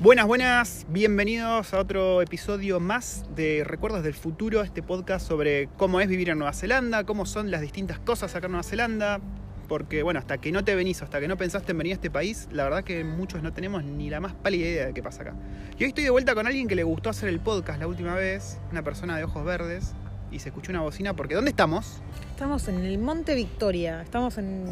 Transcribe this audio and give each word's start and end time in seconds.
Buenas, 0.00 0.28
buenas, 0.28 0.86
bienvenidos 0.90 1.74
a 1.74 1.80
otro 1.80 2.22
episodio 2.22 2.78
más 2.78 3.24
de 3.34 3.64
Recuerdos 3.64 4.04
del 4.04 4.14
Futuro, 4.14 4.62
este 4.62 4.80
podcast 4.80 5.26
sobre 5.26 5.68
cómo 5.76 6.00
es 6.00 6.06
vivir 6.06 6.28
en 6.28 6.38
Nueva 6.38 6.52
Zelanda, 6.52 7.02
cómo 7.02 7.26
son 7.26 7.50
las 7.50 7.62
distintas 7.62 7.98
cosas 7.98 8.36
acá 8.36 8.46
en 8.46 8.52
Nueva 8.52 8.62
Zelanda, 8.62 9.18
porque 9.66 10.04
bueno, 10.04 10.20
hasta 10.20 10.38
que 10.38 10.52
no 10.52 10.62
te 10.62 10.76
venís, 10.76 11.02
hasta 11.02 11.18
que 11.18 11.26
no 11.26 11.36
pensaste 11.36 11.72
en 11.72 11.78
venir 11.78 11.94
a 11.94 11.94
este 11.94 12.12
país, 12.12 12.46
la 12.52 12.62
verdad 12.62 12.84
que 12.84 13.02
muchos 13.02 13.42
no 13.42 13.52
tenemos 13.52 13.82
ni 13.82 14.08
la 14.08 14.20
más 14.20 14.34
pálida 14.34 14.68
idea 14.68 14.86
de 14.86 14.94
qué 14.94 15.02
pasa 15.02 15.22
acá. 15.22 15.34
Y 15.76 15.82
hoy 15.82 15.88
estoy 15.88 16.04
de 16.04 16.10
vuelta 16.10 16.36
con 16.36 16.46
alguien 16.46 16.68
que 16.68 16.76
le 16.76 16.84
gustó 16.84 17.10
hacer 17.10 17.28
el 17.28 17.40
podcast 17.40 17.80
la 17.80 17.88
última 17.88 18.14
vez, 18.14 18.60
una 18.70 18.84
persona 18.84 19.16
de 19.16 19.24
ojos 19.24 19.44
verdes, 19.44 19.94
y 20.30 20.38
se 20.38 20.50
escuchó 20.50 20.70
una 20.70 20.82
bocina, 20.82 21.14
porque 21.14 21.34
¿dónde 21.34 21.50
estamos? 21.50 22.02
Estamos 22.38 22.68
en 22.68 22.84
el 22.84 22.98
Monte 22.98 23.34
Victoria, 23.34 24.00
estamos 24.00 24.38
en- 24.38 24.64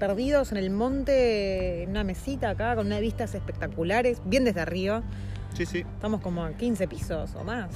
perdidos 0.00 0.50
en 0.50 0.58
el 0.58 0.70
monte, 0.70 1.84
en 1.84 1.90
una 1.90 2.02
mesita 2.02 2.50
acá 2.50 2.74
con 2.74 2.88
unas 2.88 3.00
vistas 3.00 3.36
espectaculares, 3.36 4.20
bien 4.24 4.42
desde 4.44 4.60
arriba. 4.60 5.04
Sí, 5.56 5.64
sí. 5.64 5.78
Estamos 5.94 6.20
como 6.20 6.42
a 6.42 6.50
15 6.54 6.88
pisos 6.88 7.36
o 7.36 7.44
más. 7.44 7.70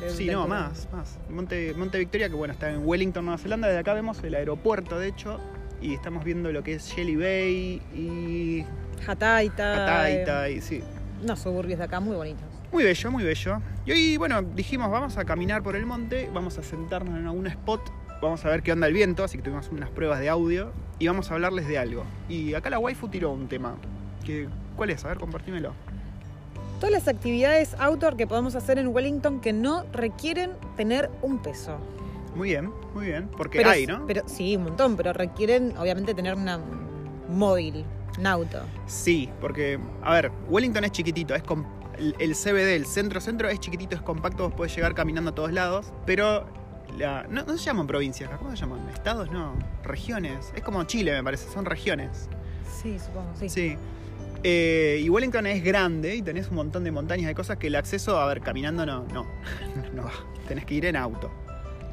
de- 0.00 0.08
Sí, 0.10 0.24
de 0.24 0.32
no, 0.32 0.44
altura. 0.44 0.60
más, 0.60 0.88
más. 0.90 1.18
Monte, 1.28 1.74
Monte 1.74 1.98
Victoria, 1.98 2.30
que 2.30 2.34
bueno, 2.34 2.54
está 2.54 2.70
en 2.70 2.80
Wellington, 2.86 3.26
Nueva 3.26 3.36
Zelanda. 3.36 3.68
Desde 3.68 3.80
acá 3.80 3.92
vemos 3.92 4.24
el 4.24 4.34
aeropuerto, 4.34 4.98
de 4.98 5.08
hecho, 5.08 5.38
y 5.82 5.92
estamos 5.92 6.24
viendo 6.24 6.50
lo 6.50 6.62
que 6.62 6.76
es 6.76 6.84
Shelly 6.86 7.16
Bay 7.16 7.82
y 7.94 8.64
Hataita. 9.06 9.84
Ataita, 9.84 10.48
y 10.48 10.62
sí. 10.62 10.82
unos 11.22 11.38
suburbios 11.40 11.78
de 11.78 11.84
acá 11.84 12.00
muy 12.00 12.16
bonitos. 12.16 12.44
Muy 12.72 12.84
bello, 12.84 13.10
muy 13.10 13.22
bello. 13.24 13.60
Y 13.84 13.92
hoy, 13.92 14.16
bueno, 14.16 14.40
dijimos, 14.40 14.90
vamos 14.90 15.18
a 15.18 15.26
caminar 15.26 15.62
por 15.62 15.76
el 15.76 15.84
monte, 15.84 16.30
vamos 16.32 16.56
a 16.56 16.62
sentarnos 16.62 17.18
en 17.18 17.26
algún 17.26 17.46
spot, 17.48 17.82
vamos 18.20 18.44
a 18.44 18.48
ver 18.48 18.62
qué 18.62 18.72
onda 18.72 18.86
el 18.86 18.92
viento, 18.92 19.24
así 19.24 19.38
que 19.38 19.42
tuvimos 19.42 19.68
unas 19.68 19.90
pruebas 19.90 20.20
de 20.20 20.28
audio 20.28 20.72
y 20.98 21.06
vamos 21.06 21.30
a 21.30 21.34
hablarles 21.34 21.68
de 21.68 21.78
algo. 21.78 22.04
Y 22.28 22.54
acá 22.54 22.70
la 22.70 22.78
waifu 22.78 23.08
tiró 23.08 23.30
un 23.30 23.48
tema. 23.48 23.76
Que, 24.24 24.48
¿Cuál 24.76 24.90
es? 24.90 25.04
A 25.04 25.08
ver, 25.08 25.18
compartímelo. 25.18 25.72
Todas 26.80 26.92
las 26.92 27.08
actividades 27.08 27.74
outdoor 27.78 28.16
que 28.16 28.26
podemos 28.26 28.54
hacer 28.54 28.78
en 28.78 28.88
Wellington 28.88 29.40
que 29.40 29.52
no 29.52 29.84
requieren 29.92 30.52
tener 30.76 31.10
un 31.22 31.42
peso. 31.42 31.78
Muy 32.36 32.50
bien, 32.50 32.70
muy 32.94 33.06
bien. 33.06 33.28
Porque 33.36 33.58
Pero, 33.58 33.70
hay, 33.70 33.86
¿no? 33.86 34.06
Pero, 34.06 34.22
sí, 34.26 34.56
un 34.56 34.64
montón, 34.64 34.96
pero 34.96 35.12
requieren 35.12 35.76
obviamente 35.76 36.14
tener 36.14 36.34
una 36.34 36.58
un 36.58 37.38
móvil, 37.38 37.84
un 38.16 38.26
auto. 38.26 38.60
Sí, 38.86 39.28
porque, 39.40 39.78
a 40.02 40.14
ver, 40.14 40.30
Wellington 40.48 40.84
es 40.84 40.92
chiquitito, 40.92 41.34
es 41.34 41.42
el, 41.98 42.14
el 42.18 42.34
CBD, 42.34 42.76
el 42.76 42.86
centro-centro 42.86 43.48
es 43.48 43.58
chiquitito, 43.58 43.96
es 43.96 44.02
compacto, 44.02 44.44
vos 44.44 44.54
podés 44.54 44.74
llegar 44.74 44.94
caminando 44.94 45.30
a 45.30 45.34
todos 45.34 45.52
lados, 45.52 45.92
pero 46.06 46.46
la- 46.96 47.24
no, 47.28 47.44
no 47.44 47.56
se 47.58 47.64
llaman 47.64 47.86
provincias, 47.86 48.30
¿cómo 48.38 48.50
se 48.50 48.56
llaman? 48.56 48.88
¿Estados? 48.92 49.30
No, 49.30 49.54
regiones. 49.82 50.52
Es 50.54 50.62
como 50.62 50.82
Chile, 50.84 51.12
me 51.12 51.22
parece, 51.24 51.50
son 51.50 51.64
regiones. 51.64 52.28
Sí, 52.82 52.98
supongo, 52.98 53.30
sí. 53.38 53.48
Sí. 53.48 53.76
Eh, 54.44 55.00
y 55.02 55.08
Wellington 55.10 55.46
es 55.48 55.64
grande 55.64 56.14
y 56.14 56.22
tenés 56.22 56.48
un 56.48 56.56
montón 56.56 56.84
de 56.84 56.92
montañas 56.92 57.30
y 57.30 57.34
cosas 57.34 57.56
que 57.58 57.66
el 57.66 57.74
acceso, 57.76 58.18
a 58.20 58.26
ver, 58.26 58.40
caminando 58.40 58.86
no, 58.86 59.04
no, 59.12 59.26
no 59.94 60.04
va. 60.04 60.12
Tenés 60.46 60.64
que 60.64 60.74
ir 60.74 60.86
en 60.86 60.96
auto 60.96 61.30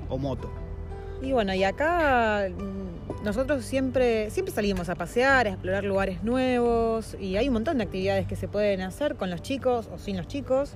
o 0.09 0.17
moto. 0.17 0.51
Y 1.21 1.31
bueno, 1.31 1.53
y 1.55 1.63
acá 1.63 2.47
mm, 2.49 3.23
nosotros 3.23 3.65
siempre, 3.65 4.29
siempre 4.29 4.53
salimos 4.53 4.89
a 4.89 4.95
pasear, 4.95 5.47
a 5.47 5.51
explorar 5.51 5.83
lugares 5.85 6.23
nuevos 6.23 7.15
y 7.19 7.37
hay 7.37 7.47
un 7.47 7.53
montón 7.55 7.77
de 7.79 7.85
actividades 7.85 8.27
que 8.27 8.35
se 8.35 8.47
pueden 8.47 8.81
hacer 8.81 9.15
con 9.15 9.29
los 9.31 9.41
chicos 9.41 9.89
o 9.91 9.97
sin 9.97 10.17
los 10.17 10.27
chicos, 10.27 10.73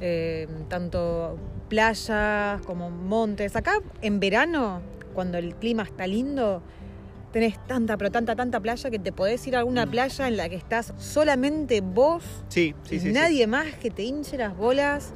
eh, 0.00 0.46
tanto 0.68 1.38
playas 1.68 2.60
como 2.62 2.90
montes. 2.90 3.56
Acá 3.56 3.72
en 4.02 4.20
verano, 4.20 4.80
cuando 5.14 5.38
el 5.38 5.54
clima 5.54 5.82
está 5.82 6.06
lindo, 6.06 6.62
tenés 7.32 7.58
tanta, 7.66 7.96
pero 7.96 8.10
tanta, 8.10 8.34
tanta 8.36 8.60
playa 8.60 8.90
que 8.90 8.98
te 8.98 9.12
podés 9.12 9.46
ir 9.46 9.56
a 9.56 9.60
alguna 9.60 9.86
Mm. 9.86 9.90
playa 9.90 10.28
en 10.28 10.36
la 10.36 10.48
que 10.48 10.56
estás 10.56 10.92
solamente 10.98 11.80
vos 11.80 12.22
Sí, 12.48 12.74
sí, 12.84 12.96
y 12.96 13.00
sí. 13.00 13.06
sí. 13.08 13.12
nadie 13.12 13.46
más 13.46 13.66
que 13.74 13.90
te 13.90 14.02
hinche 14.02 14.36
las 14.38 14.56
bolas. 14.56 15.12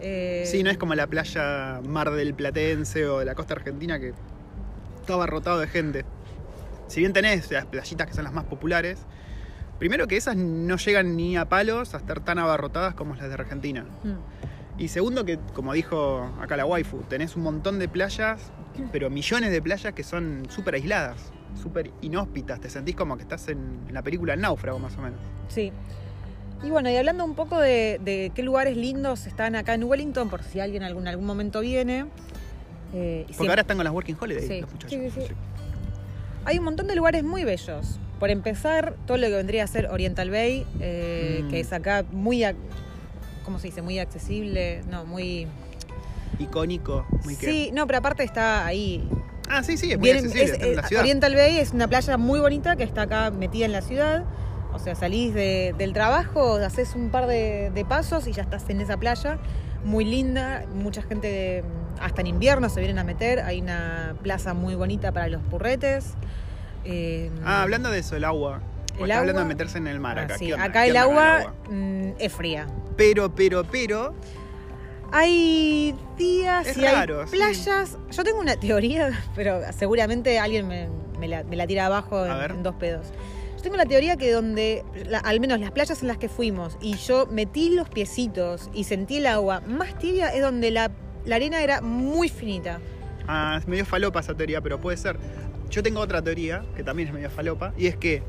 eh, 0.00 0.44
Sí, 0.46 0.62
no 0.62 0.70
es 0.70 0.76
como 0.78 0.94
la 0.94 1.06
playa 1.06 1.80
Mar 1.86 2.10
del 2.10 2.34
Platense 2.34 3.06
o 3.06 3.20
de 3.20 3.24
la 3.24 3.34
costa 3.34 3.54
argentina 3.54 3.98
que 4.00 4.12
está 5.00 5.14
abarrotado 5.14 5.60
de 5.60 5.66
gente. 5.68 6.04
Si 6.88 7.00
bien 7.00 7.12
tenés 7.12 7.50
las 7.50 7.64
playitas 7.66 8.06
que 8.08 8.14
son 8.14 8.24
las 8.24 8.32
más 8.32 8.44
populares, 8.44 8.98
primero 9.78 10.06
que 10.06 10.16
esas 10.16 10.36
no 10.36 10.76
llegan 10.76 11.16
ni 11.16 11.36
a 11.36 11.48
palos 11.48 11.94
a 11.94 11.98
estar 11.98 12.20
tan 12.20 12.38
abarrotadas 12.38 12.94
como 12.94 13.14
las 13.14 13.28
de 13.28 13.34
Argentina. 13.34 13.84
mm. 14.04 14.14
Y 14.76 14.88
segundo 14.88 15.24
que, 15.24 15.38
como 15.52 15.72
dijo 15.72 16.28
acá 16.40 16.56
la 16.56 16.66
waifu, 16.66 17.02
tenés 17.08 17.36
un 17.36 17.44
montón 17.44 17.78
de 17.78 17.88
playas, 17.88 18.50
pero 18.90 19.08
millones 19.08 19.52
de 19.52 19.62
playas 19.62 19.92
que 19.94 20.02
son 20.02 20.46
súper 20.50 20.74
aisladas, 20.74 21.30
súper 21.62 21.92
inhóspitas. 22.00 22.58
Te 22.60 22.68
sentís 22.68 22.96
como 22.96 23.16
que 23.16 23.22
estás 23.22 23.46
en, 23.48 23.58
en 23.86 23.94
la 23.94 24.02
película 24.02 24.34
El 24.34 24.40
Náufrago, 24.40 24.80
más 24.80 24.96
o 24.96 25.00
menos. 25.00 25.20
Sí. 25.46 25.70
Y 26.64 26.70
bueno, 26.70 26.90
y 26.90 26.96
hablando 26.96 27.24
un 27.24 27.36
poco 27.36 27.60
de, 27.60 28.00
de 28.02 28.32
qué 28.34 28.42
lugares 28.42 28.76
lindos 28.76 29.28
están 29.28 29.54
acá 29.54 29.74
en 29.74 29.84
Wellington, 29.84 30.28
por 30.28 30.42
si 30.42 30.58
alguien 30.58 30.82
en 30.82 30.88
algún, 30.88 31.06
algún 31.06 31.26
momento 31.26 31.60
viene. 31.60 32.06
eh, 32.92 33.22
Porque 33.26 33.34
siempre- 33.34 33.48
ahora 33.50 33.60
están 33.60 33.76
con 33.76 33.84
las 33.84 33.92
Working 33.92 34.16
Holidays 34.20 34.48
Sí, 34.48 34.60
los 34.60 34.72
muchachos. 34.72 34.90
sí, 35.00 35.10
sí, 35.10 35.20
sí. 35.28 35.34
Hay 36.46 36.58
un 36.58 36.64
montón 36.64 36.88
de 36.88 36.96
lugares 36.96 37.22
muy 37.22 37.44
bellos. 37.44 38.00
Por 38.24 38.30
empezar, 38.30 38.94
todo 39.06 39.18
lo 39.18 39.26
que 39.26 39.34
vendría 39.34 39.64
a 39.64 39.66
ser 39.66 39.88
Oriental 39.88 40.30
Bay, 40.30 40.64
eh, 40.80 41.42
Mm. 41.44 41.50
que 41.50 41.60
es 41.60 41.70
acá 41.74 42.06
muy, 42.10 42.42
¿cómo 43.44 43.58
se 43.58 43.66
dice? 43.66 43.82
Muy 43.82 43.98
accesible, 43.98 44.80
no, 44.90 45.04
muy... 45.04 45.46
Icónico, 46.38 47.04
muy 47.22 47.36
que- 47.36 47.44
Sí, 47.44 47.70
no, 47.74 47.86
pero 47.86 47.98
aparte 47.98 48.24
está 48.24 48.64
ahí. 48.64 49.06
Ah, 49.50 49.62
sí, 49.62 49.76
sí, 49.76 49.92
es 49.92 49.98
muy 49.98 50.04
Bien, 50.10 50.24
accesible, 50.24 50.44
es- 50.46 50.52
está 50.52 50.66
en 50.68 50.76
la 50.76 50.80
eh, 50.80 50.84
ciudad. 50.88 51.02
Oriental 51.02 51.34
Bay 51.34 51.58
es 51.58 51.72
una 51.74 51.86
playa 51.86 52.16
muy 52.16 52.40
bonita 52.40 52.76
que 52.76 52.84
está 52.84 53.02
acá 53.02 53.30
metida 53.30 53.66
en 53.66 53.72
la 53.72 53.82
ciudad. 53.82 54.24
O 54.72 54.78
sea, 54.78 54.94
salís 54.94 55.34
de- 55.34 55.74
del 55.76 55.92
trabajo, 55.92 56.54
haces 56.54 56.94
un 56.94 57.10
par 57.10 57.26
de, 57.26 57.70
de 57.74 57.84
pasos 57.84 58.26
y 58.26 58.32
ya 58.32 58.40
estás 58.40 58.70
en 58.70 58.80
esa 58.80 58.96
playa. 58.96 59.36
Muy 59.84 60.06
linda, 60.06 60.64
mucha 60.74 61.02
gente 61.02 61.26
de- 61.30 61.64
hasta 62.00 62.22
en 62.22 62.28
invierno 62.28 62.70
se 62.70 62.80
vienen 62.80 62.98
a 63.00 63.04
meter. 63.04 63.40
Hay 63.40 63.60
una 63.60 64.16
plaza 64.22 64.54
muy 64.54 64.76
bonita 64.76 65.12
para 65.12 65.28
los 65.28 65.42
purretes. 65.42 66.14
Eh, 66.84 67.30
Ah, 67.44 67.62
hablando 67.62 67.90
de 67.90 67.98
eso, 68.00 68.16
el 68.16 68.24
agua. 68.24 68.60
El 68.98 69.10
hablando 69.10 69.40
de 69.42 69.48
meterse 69.48 69.78
en 69.78 69.86
el 69.88 69.98
mar 70.00 70.18
ah, 70.18 70.22
acá. 70.22 70.38
sí, 70.38 70.46
¿Qué 70.46 70.54
onda? 70.54 70.66
acá 70.66 70.84
¿Qué 70.84 70.90
el 70.90 70.96
agua, 70.96 71.54
mm, 71.68 72.10
es 72.18 72.32
fría. 72.32 72.66
Pero, 72.96 73.34
pero, 73.34 73.64
pero. 73.64 74.14
Hay 75.12 75.94
días 76.18 76.66
Es 76.66 76.76
y 76.76 76.84
hay 76.86 77.06
sí. 77.26 77.36
playas. 77.36 77.98
Yo 78.10 78.24
tengo 78.24 78.40
una 78.40 78.56
teoría, 78.56 79.10
pero 79.34 79.60
seguramente 79.76 80.38
alguien 80.38 80.66
me, 80.66 80.88
me 81.18 81.28
la, 81.28 81.44
me 81.44 81.56
la 81.56 81.66
tira 81.66 81.86
abajo 81.86 82.24
en 82.26 82.62
dos 82.62 82.74
pedos. 82.76 83.06
Yo 83.56 83.62
tengo 83.62 83.76
la 83.76 83.86
teoría 83.86 84.16
que 84.16 84.30
donde, 84.32 84.84
la- 85.08 85.20
al 85.20 85.40
menos 85.40 85.58
las 85.60 85.70
playas 85.70 86.02
en 86.02 86.08
las 86.08 86.18
que 86.18 86.28
fuimos, 86.28 86.76
y 86.80 86.96
yo 86.96 87.26
metí 87.26 87.70
los 87.70 87.88
piecitos 87.88 88.68
y 88.74 88.84
sentí 88.84 89.18
el 89.18 89.26
agua 89.26 89.60
más 89.66 89.96
tibia, 89.98 90.28
es 90.34 90.42
donde 90.42 90.70
la, 90.70 90.90
la 91.24 91.36
arena 91.36 91.62
era 91.62 91.80
muy 91.80 92.28
finita. 92.28 92.78
Ah, 93.26 93.56
es 93.58 93.66
medio 93.66 93.86
falopa 93.86 94.20
esa 94.20 94.34
teoría, 94.34 94.60
pero 94.60 94.78
puede 94.80 94.96
ser. 94.98 95.18
Yo 95.74 95.82
tengo 95.82 95.98
otra 96.00 96.22
teoría, 96.22 96.64
que 96.76 96.84
también 96.84 97.08
es 97.08 97.14
medio 97.14 97.28
falopa, 97.30 97.72
y 97.76 97.88
es 97.88 97.96
que 97.96 98.22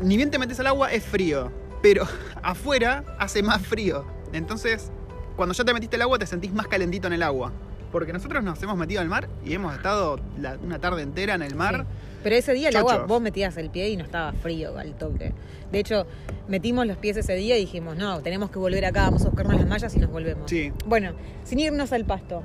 ni 0.00 0.16
bien 0.16 0.30
te 0.30 0.38
metes 0.38 0.60
al 0.60 0.68
agua 0.68 0.92
es 0.92 1.02
frío, 1.02 1.50
pero 1.82 2.04
afuera 2.42 3.04
hace 3.18 3.42
más 3.42 3.60
frío. 3.66 4.04
Entonces, 4.32 4.92
cuando 5.34 5.54
ya 5.56 5.64
te 5.64 5.74
metiste 5.74 5.96
al 5.96 6.02
agua 6.02 6.20
te 6.20 6.26
sentís 6.26 6.52
más 6.52 6.68
calentito 6.68 7.08
en 7.08 7.14
el 7.14 7.22
agua. 7.24 7.52
Porque 7.90 8.12
nosotros 8.12 8.44
nos 8.44 8.62
hemos 8.62 8.76
metido 8.76 9.00
al 9.00 9.08
mar 9.08 9.28
y 9.44 9.52
hemos 9.54 9.74
estado 9.74 10.20
la- 10.38 10.56
una 10.62 10.78
tarde 10.78 11.02
entera 11.02 11.34
en 11.34 11.42
el 11.42 11.56
mar. 11.56 11.86
Sí. 11.88 12.18
Pero 12.22 12.36
ese 12.36 12.52
día 12.52 12.68
el 12.68 12.76
agua, 12.76 12.98
vos 13.06 13.20
metías 13.20 13.56
el 13.56 13.68
pie 13.70 13.88
y 13.88 13.96
no 13.96 14.04
estaba 14.04 14.32
frío 14.32 14.78
al 14.78 14.94
toque. 14.96 15.32
De 15.72 15.80
hecho, 15.80 16.06
metimos 16.46 16.86
los 16.86 16.98
pies 16.98 17.16
ese 17.16 17.34
día 17.34 17.56
y 17.56 17.62
dijimos, 17.62 17.96
no, 17.96 18.20
tenemos 18.20 18.52
que 18.52 18.60
volver 18.60 18.84
acá, 18.84 19.06
vamos 19.06 19.22
a 19.22 19.30
buscarnos 19.30 19.56
las 19.56 19.66
mallas 19.66 19.92
y 19.96 19.98
nos 19.98 20.10
volvemos. 20.12 20.48
Sí, 20.48 20.72
Bueno, 20.86 21.14
sin 21.42 21.58
irnos 21.58 21.92
al 21.92 22.04
pasto. 22.04 22.44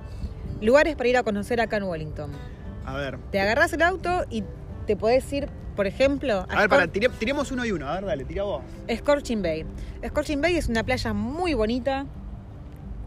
Lugares 0.62 0.96
para 0.96 1.10
ir 1.10 1.18
a 1.18 1.22
conocer 1.24 1.62
acá 1.62 1.78
en 1.78 1.84
Wellington. 1.84 2.32
A 2.86 2.96
ver. 2.96 3.18
Te 3.32 3.40
agarrás 3.40 3.74
el 3.74 3.82
auto 3.82 4.26
y 4.30 4.44
te 4.88 4.96
podés 4.96 5.32
ir, 5.34 5.48
por 5.76 5.88
ejemplo, 5.88 6.46
A 6.50 6.62
ver, 6.62 6.70
para, 6.70 6.88
tiremos 6.88 7.52
uno 7.52 7.66
y 7.66 7.72
uno. 7.72 7.88
A 7.88 7.96
ver, 7.96 8.06
dale, 8.06 8.26
tira 8.26 8.44
vos. 8.44 8.62
Scorching 8.94 9.42
Bay. 9.42 9.66
Scorching 10.08 10.42
Bay 10.42 10.56
es 10.56 10.68
una 10.70 10.84
playa 10.84 11.14
muy 11.14 11.54
bonita 11.54 12.06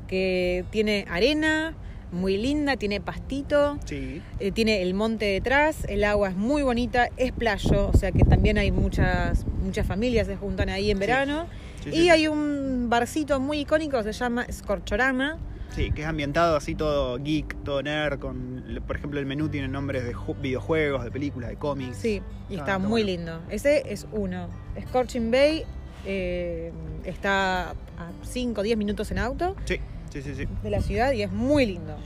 que 0.07 0.65
tiene 0.71 1.05
arena, 1.11 1.75
muy 2.11 2.39
linda, 2.39 2.77
tiene 2.77 3.01
pastito, 3.01 3.79
Sí. 3.85 4.23
eh, 4.41 4.51
tiene 4.53 4.81
el 4.83 4.95
monte 4.95 5.27
detrás, 5.27 5.85
el 5.89 6.03
agua 6.05 6.31
es 6.31 6.37
muy 6.37 6.63
bonita, 6.63 7.09
es 7.19 7.33
playo, 7.33 7.91
o 7.93 7.97
sea 7.97 8.13
que 8.13 8.25
también 8.25 8.57
hay 8.57 8.71
muchas, 8.73 9.45
muchas 9.63 9.87
familias 9.87 10.27
se 10.27 10.37
juntan 10.37 10.71
ahí 10.71 10.91
en 10.91 10.99
verano. 10.99 11.47
Sí, 11.85 11.91
y 11.91 11.93
sí, 11.93 12.11
hay 12.11 12.27
un 12.29 12.87
barcito 12.89 13.39
muy 13.41 13.61
icónico 13.61 14.03
se 14.03 14.13
llama 14.13 14.47
Scorchorama. 14.51 15.37
Sí, 15.75 15.91
que 15.93 16.03
es 16.03 16.09
ambientado 16.09 16.57
así 16.57 16.75
todo 16.75 17.19
geek, 17.19 17.63
todo 17.63 17.83
nerd, 17.83 18.19
con, 18.19 18.65
por 18.87 18.97
ejemplo, 18.97 19.21
el 19.21 19.27
menú 19.27 19.49
tiene 19.49 19.69
nombres 19.69 20.05
de 20.05 20.15
ju- 20.15 20.41
videojuegos, 20.41 21.05
de 21.05 21.11
películas, 21.11 21.51
de 21.51 21.57
cómics. 21.57 21.97
Sí, 21.99 22.15
y 22.15 22.21
Ah, 22.21 22.23
está 22.51 22.57
está 22.57 22.79
muy 22.79 23.03
bueno. 23.03 23.07
lindo. 23.07 23.41
Ese 23.51 23.83
es 23.93 24.07
uno. 24.13 24.49
Scorching 24.89 25.31
Bay 25.31 25.65
eh, 26.07 26.73
está 27.05 27.71
a 27.71 27.75
5 28.23 28.61
o 28.61 28.65
10 28.65 28.77
minutos 28.79 29.11
en 29.11 29.19
auto 29.19 29.55
Sí, 29.67 29.79
sí, 30.11 30.23
sí, 30.23 30.35
sí. 30.35 30.47
de 30.63 30.71
la 30.71 30.81
ciudad 30.81 31.13
y 31.13 31.23
es 31.23 31.31
muy 31.31 31.67
lindo. 31.67 31.97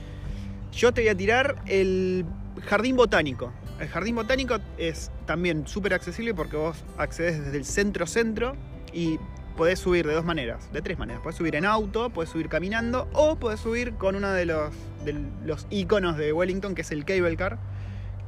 Yo 0.73 0.91
te 0.93 1.01
voy 1.01 1.09
a 1.09 1.15
tirar 1.15 1.55
el 1.67 2.25
jardín 2.65 2.95
botánico. 2.95 3.51
El 3.79 3.87
jardín 3.87 4.15
botánico 4.15 4.57
es 4.77 5.09
también 5.25 5.67
súper 5.67 5.93
accesible 5.93 6.33
porque 6.33 6.57
vos 6.57 6.83
accedes 6.97 7.43
desde 7.45 7.57
el 7.57 7.65
centro-centro 7.65 8.55
y 8.91 9.17
podés 9.57 9.79
subir 9.79 10.07
de 10.07 10.13
dos 10.13 10.25
maneras, 10.25 10.71
de 10.73 10.81
tres 10.81 10.97
maneras. 10.97 11.21
Podés 11.21 11.37
subir 11.37 11.55
en 11.55 11.65
auto, 11.65 12.09
podés 12.09 12.29
subir 12.29 12.49
caminando 12.49 13.07
o 13.13 13.35
podés 13.35 13.59
subir 13.59 13.93
con 13.93 14.15
uno 14.15 14.31
de 14.31 14.45
los, 14.45 14.73
de 15.05 15.15
los 15.45 15.67
iconos 15.69 16.17
de 16.17 16.33
Wellington, 16.33 16.75
que 16.75 16.81
es 16.81 16.91
el 16.91 17.05
cable 17.05 17.35
car. 17.37 17.57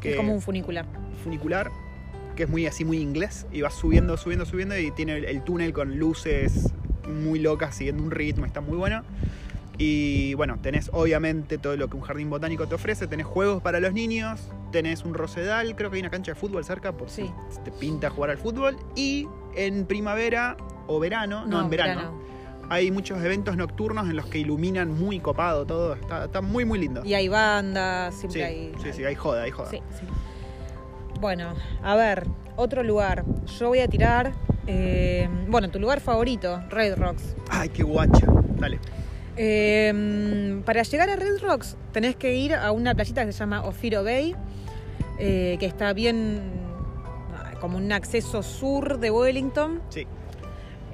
Que 0.01 0.11
Es 0.11 0.17
como 0.17 0.33
un 0.33 0.41
funicular. 0.41 0.85
funicular, 1.23 1.71
que 2.35 2.43
es 2.43 2.49
muy 2.49 2.67
así, 2.67 2.85
muy 2.85 2.97
inglés. 2.99 3.47
Y 3.51 3.61
vas 3.61 3.73
subiendo, 3.73 4.17
subiendo, 4.17 4.45
subiendo 4.45 4.77
y 4.77 4.91
tiene 4.91 5.17
el, 5.17 5.25
el 5.25 5.43
túnel 5.43 5.73
con 5.73 5.97
luces 5.97 6.71
muy 7.07 7.39
locas, 7.39 7.75
siguiendo 7.75 8.03
un 8.03 8.11
ritmo, 8.11 8.45
está 8.45 8.61
muy 8.61 8.77
bueno. 8.77 9.03
Y 9.77 10.33
bueno, 10.35 10.57
tenés 10.61 10.89
obviamente 10.93 11.57
todo 11.57 11.75
lo 11.75 11.89
que 11.89 11.97
un 11.97 12.01
jardín 12.01 12.29
botánico 12.29 12.67
te 12.67 12.75
ofrece. 12.75 13.07
Tenés 13.07 13.25
juegos 13.25 13.61
para 13.61 13.79
los 13.81 13.91
niños, 13.93 14.49
tenés 14.71 15.03
un 15.03 15.13
rosedal, 15.13 15.75
creo 15.75 15.89
que 15.89 15.97
hay 15.97 16.01
una 16.01 16.09
cancha 16.11 16.31
de 16.31 16.39
fútbol 16.39 16.63
cerca 16.63 16.93
por 16.93 17.09
Sí. 17.09 17.29
si 17.49 17.59
te 17.59 17.71
pinta 17.71 18.09
jugar 18.09 18.29
al 18.29 18.37
fútbol. 18.37 18.77
Y 18.95 19.27
en 19.55 19.85
primavera 19.85 20.55
o 20.87 20.99
verano, 20.99 21.45
no, 21.45 21.61
en 21.61 21.69
verano, 21.69 22.13
hay 22.69 22.89
muchos 22.91 23.21
eventos 23.23 23.55
nocturnos 23.57 24.09
en 24.09 24.15
los 24.15 24.25
que 24.25 24.39
iluminan 24.39 24.91
muy 24.97 25.19
copado 25.19 25.65
todo. 25.65 25.93
Está, 25.93 26.25
está 26.25 26.41
muy, 26.41 26.65
muy 26.65 26.79
lindo. 26.79 27.03
Y 27.05 27.13
hay 27.13 27.27
bandas, 27.27 28.13
Sí, 28.15 28.19
siempre 28.21 28.43
hay. 28.45 28.71
sí, 28.81 28.93
sí, 28.93 29.03
hay 29.05 29.15
joda, 29.15 29.43
hay 29.43 29.51
joda. 29.51 29.69
Sí, 29.69 29.79
sí. 29.99 30.05
Bueno, 31.19 31.53
a 31.83 31.95
ver, 31.95 32.27
otro 32.55 32.83
lugar. 32.83 33.23
Yo 33.59 33.67
voy 33.69 33.79
a 33.79 33.87
tirar. 33.87 34.33
eh, 34.67 35.29
bueno, 35.47 35.69
tu 35.69 35.79
lugar 35.79 35.99
favorito, 36.01 36.59
Red 36.69 36.95
Rocks. 36.97 37.35
Ay, 37.49 37.69
qué 37.69 37.83
guacha. 37.83 38.25
Dale. 38.59 38.79
Eh, 39.37 40.61
para 40.65 40.81
llegar 40.83 41.09
a 41.09 41.15
Red 41.17 41.39
Rocks 41.41 41.75
tenés 41.91 42.15
que 42.15 42.35
ir 42.35 42.55
a 42.55 42.71
una 42.71 42.95
playita 42.95 43.25
que 43.25 43.31
se 43.31 43.39
llama 43.39 43.63
Ofiro 43.65 44.03
Bay, 44.03 44.33
eh, 45.19 45.57
que 45.59 45.65
está 45.65 45.93
bien 45.93 46.41
como 47.61 47.77
un 47.77 47.91
acceso 47.91 48.41
sur 48.43 48.97
de 48.99 49.11
Wellington. 49.11 49.81
Sí. 49.89 50.07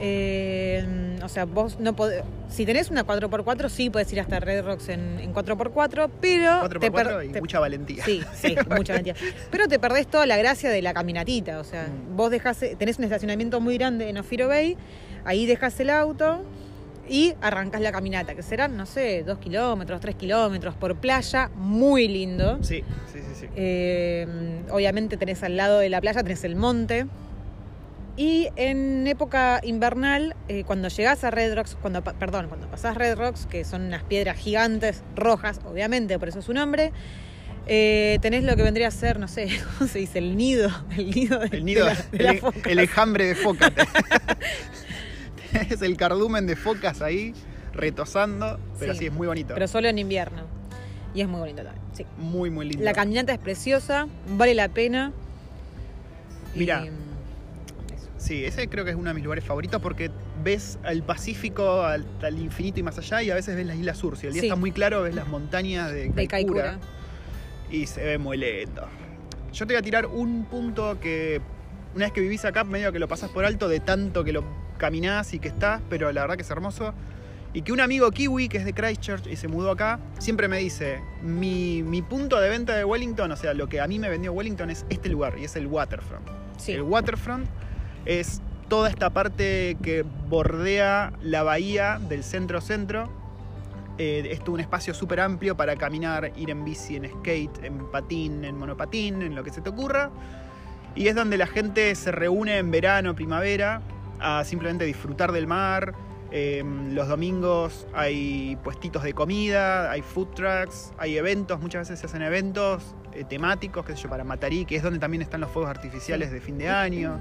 Eh, 0.02 1.18
o 1.24 1.30
sea, 1.30 1.46
vos 1.46 1.80
no 1.80 1.96
podés. 1.96 2.24
Si 2.50 2.66
tenés 2.66 2.90
una 2.90 3.06
4x4, 3.06 3.70
sí 3.70 3.90
podés 3.90 4.12
ir 4.12 4.20
hasta 4.20 4.40
Red 4.40 4.66
Rocks 4.66 4.90
en, 4.90 5.20
en 5.20 5.34
4x4, 5.34 6.10
pero. 6.20 6.52
4x4 6.64 6.80
te 6.80 6.92
per- 6.92 7.26
y 7.26 7.30
te- 7.30 7.40
mucha 7.40 7.60
valentía. 7.60 8.04
Sí, 8.04 8.22
sí, 8.34 8.56
mucha 8.76 8.94
mentira. 8.94 9.16
Pero 9.52 9.68
te 9.68 9.80
perdés 9.80 10.08
toda 10.08 10.26
la 10.26 10.38
gracia 10.38 10.70
de 10.70 10.82
la 10.82 10.94
caminatita. 10.94 11.60
O 11.60 11.64
sea, 11.64 11.88
Mm. 11.88 12.16
vos 12.18 12.32
dejás, 12.32 12.60
tenés 12.78 12.98
un 12.98 13.06
estacionamiento 13.06 13.60
muy 13.62 13.78
grande 13.78 14.10
en 14.10 14.18
Ofiro 14.18 14.48
Bay, 14.48 14.76
ahí 15.24 15.46
dejás 15.46 15.80
el 15.80 15.90
auto 15.92 16.44
y 17.10 17.34
arrancás 17.42 17.82
la 17.82 17.92
caminata, 17.92 18.36
que 18.36 18.44
serán, 18.44 18.78
no 18.78 18.86
sé, 18.86 19.24
dos 19.24 19.38
kilómetros, 19.40 20.00
tres 20.02 20.16
kilómetros 20.16 20.76
por 20.76 20.96
playa, 20.96 21.50
muy 21.56 22.08
lindo. 22.08 22.58
Sí, 22.64 22.84
sí, 23.12 23.20
sí, 23.20 23.36
sí. 23.42 23.46
Eh, 23.56 24.28
obviamente 24.72 25.18
tenés 25.18 25.44
al 25.44 25.58
lado 25.58 25.80
de 25.80 25.90
la 25.90 26.00
playa, 26.02 26.22
tenés 26.24 26.44
el 26.44 26.56
monte. 26.56 27.06
Y 28.18 28.50
en 28.58 29.08
época 29.08 29.62
invernal, 29.64 30.36
eh, 30.50 30.64
cuando 30.66 30.90
llegás 30.90 31.24
a 31.24 31.32
Red 31.32 31.56
Rocks, 31.56 31.78
cuando, 31.82 32.04
perdón, 32.04 32.48
cuando 32.50 32.68
pasás 32.68 32.96
Red 32.96 33.16
Rocks, 33.18 33.46
que 33.46 33.64
son 33.64 33.84
unas 33.84 34.04
piedras 34.04 34.38
gigantes, 34.38 35.02
rojas, 35.16 35.60
obviamente, 35.66 36.20
por 36.20 36.28
eso 36.28 36.42
su 36.42 36.54
nombre, 36.54 36.92
eh, 37.68 38.20
tenés 38.22 38.44
lo 38.44 38.56
que 38.58 38.64
vendría 38.64 38.90
a 38.90 38.92
ser, 38.92 39.18
no 39.18 39.28
sé, 39.30 39.48
¿cómo 39.78 39.90
se 39.90 40.00
dice? 40.00 40.20
El 40.20 40.36
nido, 40.36 40.70
el 40.98 41.10
nido 41.12 41.40
de, 41.40 41.58
El 41.58 41.66
nido, 41.66 41.86
de 41.86 41.94
la- 41.94 42.02
de 42.12 42.24
las 42.24 42.34
el, 42.36 42.40
focas. 42.42 42.66
el 42.66 42.80
enjambre 42.80 43.26
de 43.28 43.36
focas. 43.36 43.72
es 45.70 45.82
el 45.82 45.98
cardumen 45.98 46.48
de 46.48 46.56
focas 46.56 47.02
ahí, 47.02 47.34
retosando, 47.74 48.60
pero 48.80 48.94
Sí. 48.94 49.00
sí, 49.00 49.06
es 49.08 49.14
muy 49.14 49.28
bonito. 49.28 49.54
Pero 49.54 49.68
solo 49.68 49.88
en 49.88 49.98
invierno. 50.00 50.44
Y 51.14 51.22
es 51.22 51.28
muy 51.28 51.40
bonito 51.40 51.64
también, 51.64 51.82
sí. 51.94 52.06
muy, 52.18 52.50
muy 52.50 52.68
lindo. 52.68 52.84
La 52.84 52.94
caminata 52.94 53.34
es 53.34 53.40
preciosa, 53.40 54.08
vale 54.28 54.54
la 54.54 54.70
pena. 54.70 55.12
Y, 56.56 56.70
eso. 56.70 56.82
Sí, 58.22 58.46
ese 58.46 58.68
creo 58.70 58.86
que 58.86 58.92
es 58.92 58.96
uno 58.96 59.10
de 59.10 59.16
mis 59.16 59.24
lugares 59.24 59.44
favoritos 59.44 59.82
porque 59.82 60.12
ves 60.44 60.78
al 60.84 61.02
Pacífico, 61.02 61.82
al, 61.82 62.06
al 62.22 62.38
infinito 62.40 62.80
y 62.80 62.84
más 62.84 62.96
allá, 63.00 63.24
y 63.24 63.32
a 63.32 63.36
veces 63.36 63.56
ves 63.56 63.66
las 63.66 63.76
Islas 63.78 63.98
Sur. 63.98 64.16
Si 64.16 64.28
el 64.28 64.34
día 64.34 64.42
Sí. 64.42 64.48
está 64.48 64.56
muy 64.56 64.72
claro, 64.72 65.02
ves 65.02 65.16
las 65.16 65.28
montañas 65.28 65.92
de 65.92 66.10
De 66.10 66.28
Kaikoura, 66.28 66.78
y 67.72 67.88
se 67.88 68.04
ve 68.04 68.18
muy 68.20 68.38
lindo. 68.38 68.88
Yo 69.52 69.66
te 69.66 69.74
voy 69.74 69.80
a 69.80 69.82
tirar 69.82 70.06
un 70.06 70.46
punto 70.46 71.00
que 71.00 71.42
una 71.96 72.06
vez 72.06 72.14
que 72.14 72.22
vivís 72.22 72.46
acá, 72.46 72.64
medio 72.64 72.92
que 72.92 73.00
lo 73.00 73.08
pasás 73.08 73.32
por 73.32 73.44
alto 73.44 73.68
de 73.68 73.80
tanto 73.80 74.24
que 74.24 74.34
lo 74.34 74.44
caminás 74.78 75.34
y 75.34 75.40
que 75.40 75.48
estás, 75.48 75.82
pero 75.90 76.12
la 76.12 76.22
verdad 76.22 76.36
que 76.36 76.44
es 76.44 76.50
hermoso. 76.52 76.94
Y 77.54 77.64
que 77.64 77.74
un 77.74 77.82
amigo 77.82 78.12
kiwi 78.12 78.48
que 78.50 78.60
es 78.60 78.66
de 78.66 78.74
Christchurch 78.74 79.26
y 79.28 79.36
se 79.36 79.48
mudó 79.48 79.72
acá, 79.72 80.00
siempre 80.20 80.48
me 80.48 80.60
dice, 80.60 81.02
mi, 81.24 81.82
mi 81.84 82.02
punto 82.04 82.40
de 82.40 82.50
venta 82.50 82.76
de 82.76 82.86
Wellington, 82.86 83.30
o 83.32 83.36
sea, 83.36 83.54
lo 83.56 83.68
que 83.68 83.82
a 83.82 83.88
mí 83.88 83.98
me 84.00 84.10
vendió 84.10 84.32
Wellington 84.32 84.70
es 84.70 84.86
este 84.90 85.10
lugar, 85.10 85.38
y 85.40 85.44
es 85.46 85.56
el 85.58 85.66
waterfront. 85.68 86.26
Sí. 86.58 86.72
El 86.74 86.84
waterfront 86.84 87.48
es 88.06 88.42
toda 88.68 88.90
esta 88.90 89.10
parte 89.10 89.78
que 89.84 90.06
bordea 90.30 91.14
la 91.22 91.44
bahía 91.44 92.00
del 92.00 92.24
centro-centro. 92.24 93.10
Eh, 93.98 94.30
es 94.32 94.48
un 94.48 94.60
espacio 94.60 94.94
súper 94.94 95.20
amplio 95.20 95.56
para 95.58 95.76
caminar, 95.76 96.32
ir 96.38 96.50
en 96.50 96.64
bici, 96.64 96.96
en 96.96 97.10
skate, 97.10 97.64
en 97.64 97.92
patín, 97.92 98.46
en 98.46 98.58
monopatín, 98.58 99.22
en 99.22 99.36
lo 99.36 99.44
que 99.44 99.52
se 99.52 99.62
te 99.62 99.70
ocurra. 99.70 100.10
Y 100.96 101.08
es 101.08 101.16
donde 101.16 101.38
la 101.38 101.48
gente 101.48 101.94
se 101.96 102.12
reúne 102.12 102.58
en 102.58 102.72
verano, 102.72 103.16
primavera, 103.16 103.82
a 104.20 104.44
simplemente 104.44 104.86
disfrutar 104.86 105.32
del 105.32 105.48
mar. 105.48 105.94
Eh, 106.32 106.64
los 106.92 107.10
domingos 107.10 107.88
hay 107.94 108.58
puestitos 108.64 109.04
de 109.04 109.14
comida, 109.14 109.92
hay 109.92 110.02
food 110.02 110.30
trucks, 110.30 110.94
hay 110.98 111.18
eventos, 111.18 111.60
muchas 111.60 111.90
veces 111.90 112.00
se 112.00 112.06
hacen 112.06 112.22
eventos 112.22 112.96
eh, 113.14 113.26
temáticos, 113.26 113.86
qué 113.86 113.98
sé 113.98 114.04
yo, 114.04 114.10
para 114.10 114.24
Matarí, 114.24 114.64
que 114.64 114.78
es 114.78 114.84
donde 114.84 115.00
también 115.00 115.22
están 115.22 115.42
los 115.42 115.52
fuegos 115.52 115.70
artificiales 115.70 116.32
de 116.32 116.40
fin 116.40 116.58
de 116.58 116.70
año. 116.70 117.20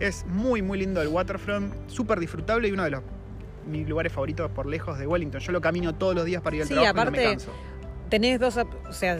Es 0.00 0.24
muy, 0.26 0.62
muy 0.62 0.78
lindo 0.78 1.00
el 1.02 1.08
waterfront, 1.08 1.72
súper 1.88 2.18
disfrutable 2.20 2.68
y 2.68 2.72
uno 2.72 2.84
de 2.84 2.90
los 2.90 3.02
mis 3.66 3.88
lugares 3.88 4.12
favoritos 4.12 4.50
por 4.50 4.66
lejos 4.66 4.98
de 4.98 5.06
Wellington. 5.06 5.40
Yo 5.40 5.52
lo 5.52 5.60
camino 5.60 5.94
todos 5.94 6.14
los 6.14 6.24
días 6.24 6.42
para 6.42 6.56
ir 6.56 6.62
al 6.62 6.68
Sí, 6.68 6.74
trabajo 6.74 7.00
y 7.00 7.04
no 7.04 7.10
me 7.12 7.22
canso. 7.22 7.50
tenés 8.10 8.38
dos, 8.38 8.56
o 8.58 8.92
sea, 8.92 9.16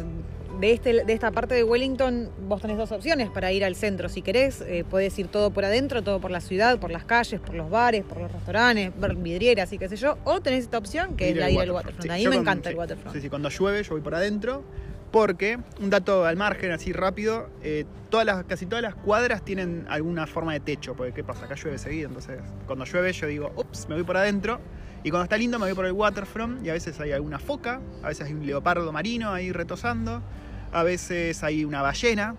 de, 0.60 0.72
este, 0.72 1.04
de 1.04 1.12
esta 1.12 1.30
parte 1.30 1.54
de 1.54 1.64
Wellington 1.64 2.28
vos 2.46 2.60
tenés 2.60 2.76
dos 2.76 2.92
opciones 2.92 3.30
para 3.30 3.50
ir 3.52 3.64
al 3.64 3.74
centro. 3.74 4.08
Si 4.10 4.20
querés, 4.22 4.60
eh, 4.60 4.84
podés 4.88 5.18
ir 5.18 5.28
todo 5.28 5.50
por 5.50 5.64
adentro, 5.64 6.02
todo 6.02 6.20
por 6.20 6.30
la 6.30 6.40
ciudad, 6.40 6.78
por 6.78 6.90
las 6.90 7.04
calles, 7.04 7.40
por 7.40 7.54
los 7.54 7.70
bares, 7.70 8.04
por 8.04 8.18
los 8.20 8.30
restaurantes, 8.30 8.92
ver 9.00 9.16
vidrieras 9.16 9.72
y 9.72 9.78
qué 9.78 9.88
sé 9.88 9.96
yo. 9.96 10.18
O 10.24 10.40
tenés 10.42 10.64
esta 10.64 10.76
opción 10.78 11.16
que 11.16 11.30
es 11.30 11.36
la 11.36 11.46
de 11.46 11.52
ir 11.52 11.60
al 11.60 11.70
waterfront. 11.70 12.02
Sí, 12.02 12.08
a 12.10 12.14
mí 12.16 12.24
me 12.24 12.30
con- 12.30 12.40
encanta 12.42 12.68
sí, 12.68 12.72
el 12.74 12.78
waterfront. 12.78 13.16
Sí, 13.16 13.22
sí, 13.22 13.28
cuando 13.30 13.48
llueve 13.48 13.82
yo 13.82 13.90
voy 13.92 14.00
por 14.02 14.14
adentro. 14.14 14.62
Porque, 15.14 15.60
un 15.80 15.90
dato 15.90 16.26
al 16.26 16.34
margen, 16.36 16.72
así 16.72 16.92
rápido, 16.92 17.48
eh, 17.62 17.84
todas 18.10 18.26
las, 18.26 18.42
casi 18.46 18.66
todas 18.66 18.82
las 18.82 18.96
cuadras 18.96 19.44
tienen 19.44 19.86
alguna 19.88 20.26
forma 20.26 20.52
de 20.54 20.58
techo. 20.58 20.96
Porque, 20.96 21.12
¿qué 21.12 21.22
pasa? 21.22 21.44
Acá 21.44 21.54
llueve 21.54 21.78
seguido. 21.78 22.08
Entonces, 22.08 22.40
cuando 22.66 22.84
llueve 22.84 23.12
yo 23.12 23.28
digo, 23.28 23.52
ups, 23.54 23.88
me 23.88 23.94
voy 23.94 24.02
por 24.02 24.16
adentro. 24.16 24.58
Y 25.04 25.10
cuando 25.10 25.22
está 25.22 25.36
lindo 25.36 25.56
me 25.60 25.66
voy 25.66 25.74
por 25.76 25.86
el 25.86 25.92
waterfront. 25.92 26.66
Y 26.66 26.70
a 26.70 26.72
veces 26.72 26.98
hay 26.98 27.12
alguna 27.12 27.38
foca, 27.38 27.80
a 28.02 28.08
veces 28.08 28.26
hay 28.26 28.32
un 28.34 28.44
leopardo 28.44 28.90
marino 28.90 29.30
ahí 29.32 29.52
retosando. 29.52 30.20
A 30.72 30.82
veces 30.82 31.44
hay 31.44 31.64
una 31.64 31.80
ballena. 31.80 32.34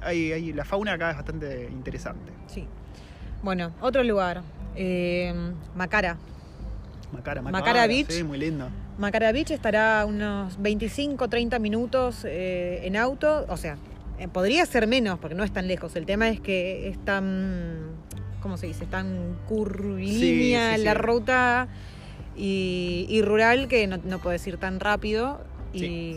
Hay, 0.00 0.32
hay- 0.32 0.52
la 0.54 0.64
fauna 0.64 0.94
acá 0.94 1.10
es 1.10 1.16
bastante 1.16 1.68
interesante. 1.70 2.32
Sí. 2.46 2.66
Bueno, 3.42 3.72
otro 3.82 4.02
lugar. 4.02 4.40
eh, 4.76 5.34
Macara. 5.74 6.16
Macara, 7.12 7.42
Macara 7.42 7.86
Beach. 7.86 8.10
Sí, 8.10 8.24
muy 8.24 8.38
lindo. 8.38 8.70
Macara 8.98 9.30
Beach 9.32 9.50
estará 9.50 10.04
unos 10.06 10.60
25, 10.60 11.28
30 11.28 11.58
minutos 11.58 12.24
eh, 12.24 12.80
en 12.84 12.96
auto. 12.96 13.44
O 13.48 13.56
sea, 13.56 13.76
eh, 14.18 14.28
podría 14.28 14.64
ser 14.66 14.86
menos 14.86 15.18
porque 15.18 15.34
no 15.34 15.44
es 15.44 15.52
tan 15.52 15.68
lejos. 15.68 15.94
El 15.96 16.06
tema 16.06 16.28
es 16.30 16.40
que 16.40 16.88
es 16.88 16.98
tan, 17.04 17.90
¿cómo 18.40 18.56
se 18.56 18.66
dice? 18.68 18.84
Es 18.84 18.90
tan 18.90 19.36
curvilínea 19.48 20.72
Sí, 20.74 20.78
sí, 20.78 20.84
la 20.84 20.92
sí. 20.92 20.98
ruta 20.98 21.68
y, 22.36 23.06
y 23.08 23.20
rural 23.22 23.68
que 23.68 23.86
no, 23.86 23.98
no 23.98 24.18
puedes 24.20 24.46
ir 24.46 24.56
tan 24.56 24.80
rápido. 24.80 25.40
Y 25.74 26.16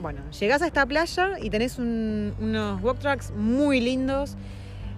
bueno, 0.00 0.22
llegás 0.40 0.62
a 0.62 0.66
esta 0.66 0.86
playa 0.86 1.32
y 1.42 1.50
tenés 1.50 1.78
un- 1.78 2.32
unos 2.40 2.82
walk 2.82 3.00
tracks 3.00 3.32
muy 3.36 3.80
lindos 3.82 4.36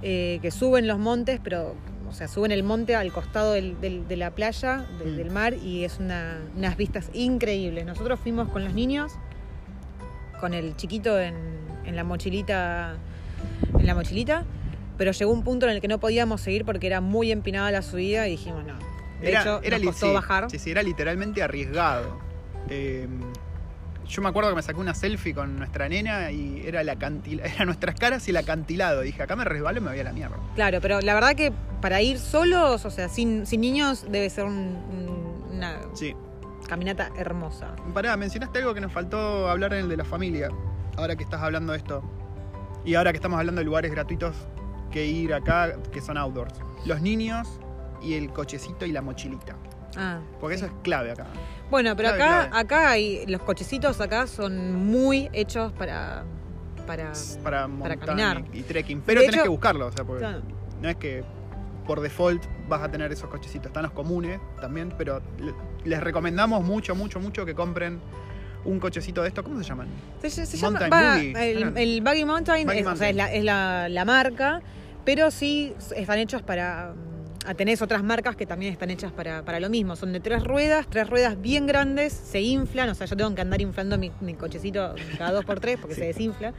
eh, 0.03 0.39
que 0.43 0.51
suben 0.53 0.87
los 0.87 0.99
montes, 0.99 1.41
pero... 1.43 1.75
O 2.11 2.13
sea, 2.13 2.29
suben 2.29 2.51
el 2.51 2.63
monte 2.65 2.97
al 2.97 3.11
costado 3.13 3.53
del- 3.53 3.81
del- 3.81 4.07
de 4.09 4.17
la 4.17 4.33
playa, 4.33 4.85
del- 4.99 5.13
Mm. 5.15 5.17
del 5.17 5.31
mar, 5.31 5.55
y 5.55 5.85
es 5.85 5.99
una- 6.01 6.39
unas 6.57 6.77
vistas 6.77 7.09
increíbles. 7.15 7.87
Nosotros 7.87 8.19
fuimos 8.21 8.49
con 8.49 8.65
los 8.65 8.75
niños, 8.75 9.13
con 10.41 10.53
el 10.53 10.77
chiquito 10.77 11.19
en, 11.19 11.35
en 11.85 11.97
la 11.97 12.03
mochilita, 12.05 12.97
en 13.79 13.87
la 13.87 13.95
mochilita, 13.95 14.45
pero 14.99 15.13
llegó 15.13 15.31
un 15.33 15.45
punto 15.45 15.67
en 15.67 15.73
el 15.73 15.81
que 15.81 15.89
no 15.89 15.99
podíamos 16.01 16.41
seguir 16.41 16.65
porque 16.65 16.87
era 16.89 17.01
muy 17.01 17.31
empinada 17.33 17.71
la 17.71 17.81
subida 17.83 18.27
y 18.27 18.33
dijimos 18.33 18.65
no. 18.67 18.75
De 19.21 19.31
hecho, 19.37 19.61
nos 19.71 19.81
li- 19.81 19.87
costó 19.87 20.07
sí, 20.09 20.13
bajar. 20.15 20.51
Sí, 20.51 20.59
sí, 20.59 20.71
era 20.71 20.83
literalmente 20.83 21.43
arriesgado. 21.43 22.19
Eh, 22.69 23.07
yo 24.11 24.23
me 24.23 24.29
acuerdo 24.29 24.51
que 24.51 24.57
me 24.57 24.63
saqué 24.63 24.81
una 24.81 24.95
selfie 24.95 25.33
con 25.35 25.57
nuestra 25.59 25.89
nena 25.89 26.31
y 26.33 26.63
era, 26.67 26.83
la 26.85 26.97
acantil- 26.99 27.41
era 27.55 27.65
nuestras 27.65 27.95
caras 27.95 28.27
y 28.27 28.31
el 28.31 28.37
acantilado. 28.37 29.01
Dije, 29.03 29.23
acá 29.23 29.37
me 29.37 29.45
resbalo 29.45 29.79
y 29.79 29.81
me 29.83 29.91
voy 29.91 30.01
a 30.01 30.05
la 30.05 30.13
mierda. 30.13 30.37
Claro, 30.55 30.81
pero 30.81 31.01
la 31.01 31.15
verdad 31.15 31.35
que 31.35 31.53
para 31.81 32.03
ir 32.03 32.19
solos, 32.19 32.85
o 32.85 32.91
sea, 32.91 33.09
sin, 33.09 33.47
sin 33.47 33.61
niños, 33.61 34.05
debe 34.11 34.29
ser 34.31 34.45
un- 34.45 34.77
un- 34.91 35.55
una 35.57 35.77
Sí. 35.95 36.15
caminata 36.69 37.11
hermosa. 37.17 37.75
Pará, 37.95 38.17
mencionaste 38.17 38.59
algo 38.59 38.75
que 38.75 38.81
nos 38.81 38.93
faltó 38.93 39.49
hablar 39.49 39.73
en 39.75 39.81
el 39.85 39.89
de 39.89 39.97
la 39.97 40.05
familia. 40.05 40.49
Ahora 40.97 41.17
que 41.17 41.23
estás 41.25 41.41
hablando 41.43 41.73
de 41.73 41.79
esto. 41.79 42.03
Y 42.85 42.95
ahora 42.95 43.13
que 43.13 43.17
estamos 43.19 43.39
hablando 43.39 43.61
de 43.61 43.65
lugares 43.65 43.91
gratuitos 43.93 44.35
que 44.91 45.07
ir 45.07 45.33
acá, 45.35 45.75
que 45.93 46.01
son 46.01 46.17
outdoors. 46.17 46.55
Los 46.85 47.01
niños 47.01 47.47
y 48.03 48.15
el 48.15 48.31
cochecito 48.33 48.87
y 48.87 48.93
la 48.93 49.03
mochilita. 49.03 49.55
Ah, 49.97 50.19
Porque 50.41 50.57
sí. 50.59 50.65
eso 50.65 50.73
es 50.75 50.81
clave 50.83 51.11
acá. 51.13 51.27
Bueno, 51.71 51.95
pero 51.97 52.11
clave, 52.15 52.23
acá, 52.23 52.49
clave. 52.51 52.61
acá 52.61 52.91
hay, 52.91 53.27
los 53.27 53.43
cochecitos 53.43 54.01
acá 54.01 54.27
son 54.27 54.75
muy 54.87 55.29
hechos 55.33 55.73
para. 55.73 56.25
para 56.87 57.13
Para 57.79 57.97
caminar. 57.97 58.45
y, 58.53 58.59
y 58.59 58.63
trekking. 58.63 59.03
Pero 59.03 59.21
De 59.21 59.27
tenés 59.27 59.37
hecho- 59.37 59.45
que 59.45 59.49
buscarlo, 59.51 59.87
o 59.87 59.93
sea, 59.93 60.05
porque 60.05 60.21
Claro. 60.23 60.43
no 60.83 60.89
es 60.89 60.97
que 60.97 61.23
por 61.87 62.01
default 62.01 62.45
vas 62.69 62.83
a 62.83 62.91
tener 62.91 63.11
esos 63.13 63.29
cochecitos. 63.31 63.67
Están 63.67 63.83
los 63.85 63.93
comunes 63.93 64.41
también, 64.61 64.93
pero 64.97 65.21
le- 65.39 65.55
les 65.85 66.01
recomendamos 66.01 66.63
mucho, 66.65 66.95
mucho, 66.95 67.21
mucho 67.21 67.45
que 67.47 67.55
compren 67.55 68.01
un 68.65 68.79
cochecito 68.79 69.23
de 69.23 69.29
estos. 69.29 69.43
¿Cómo 69.45 69.59
se 69.59 69.65
llaman? 69.69 69.89
Se, 70.21 70.31
se 70.31 70.57
llama 70.57 70.79
Mountain 70.81 70.93
va, 70.93 71.15
Buggy. 71.17 71.33
el, 71.37 71.79
el 71.79 72.01
Buggy 72.03 72.25
Mountain, 72.25 72.67
Buggy 72.67 72.79
es, 72.81 72.87
o 72.87 72.97
sea, 72.97 73.09
es, 73.11 73.17
Mountain. 73.17 73.17
la, 73.17 73.33
es 73.33 73.45
la- 73.45 73.89
la 73.89 74.05
marca, 74.05 74.61
pero 75.05 75.31
sí 75.31 75.75
están 75.97 76.19
hechos 76.19 76.43
para. 76.43 76.93
Mm, 77.45 77.49
a- 77.49 77.55
Tenés 77.55 77.83
otras 77.83 78.03
marcas 78.03 78.37
que 78.37 78.47
también 78.47 78.73
están 78.73 78.91
hechas 78.91 79.13
para, 79.13 79.43
para 79.45 79.61
lo 79.61 79.69
mismo. 79.71 79.97
Son 79.97 80.13
de 80.13 80.21
tres 80.21 80.45
ruedas, 80.45 80.87
tres 80.89 81.09
ruedas 81.09 81.41
bien 81.41 81.67
grandes, 81.67 82.13
se 82.13 82.41
inflan. 82.41 82.89
O 82.91 82.95
sea, 82.95 83.07
yo 83.07 83.17
tengo 83.17 83.35
que 83.35 83.41
andar 83.41 83.61
inflando 83.61 83.99
mi, 83.99 84.13
mi 84.21 84.35
cochecito 84.35 84.95
cada 85.19 85.33
dos 85.33 85.45
por 85.45 85.61
tres 85.61 85.79
porque 85.81 85.95
Sí. 85.97 86.01
se 86.01 86.07
desinfla. 86.09 86.53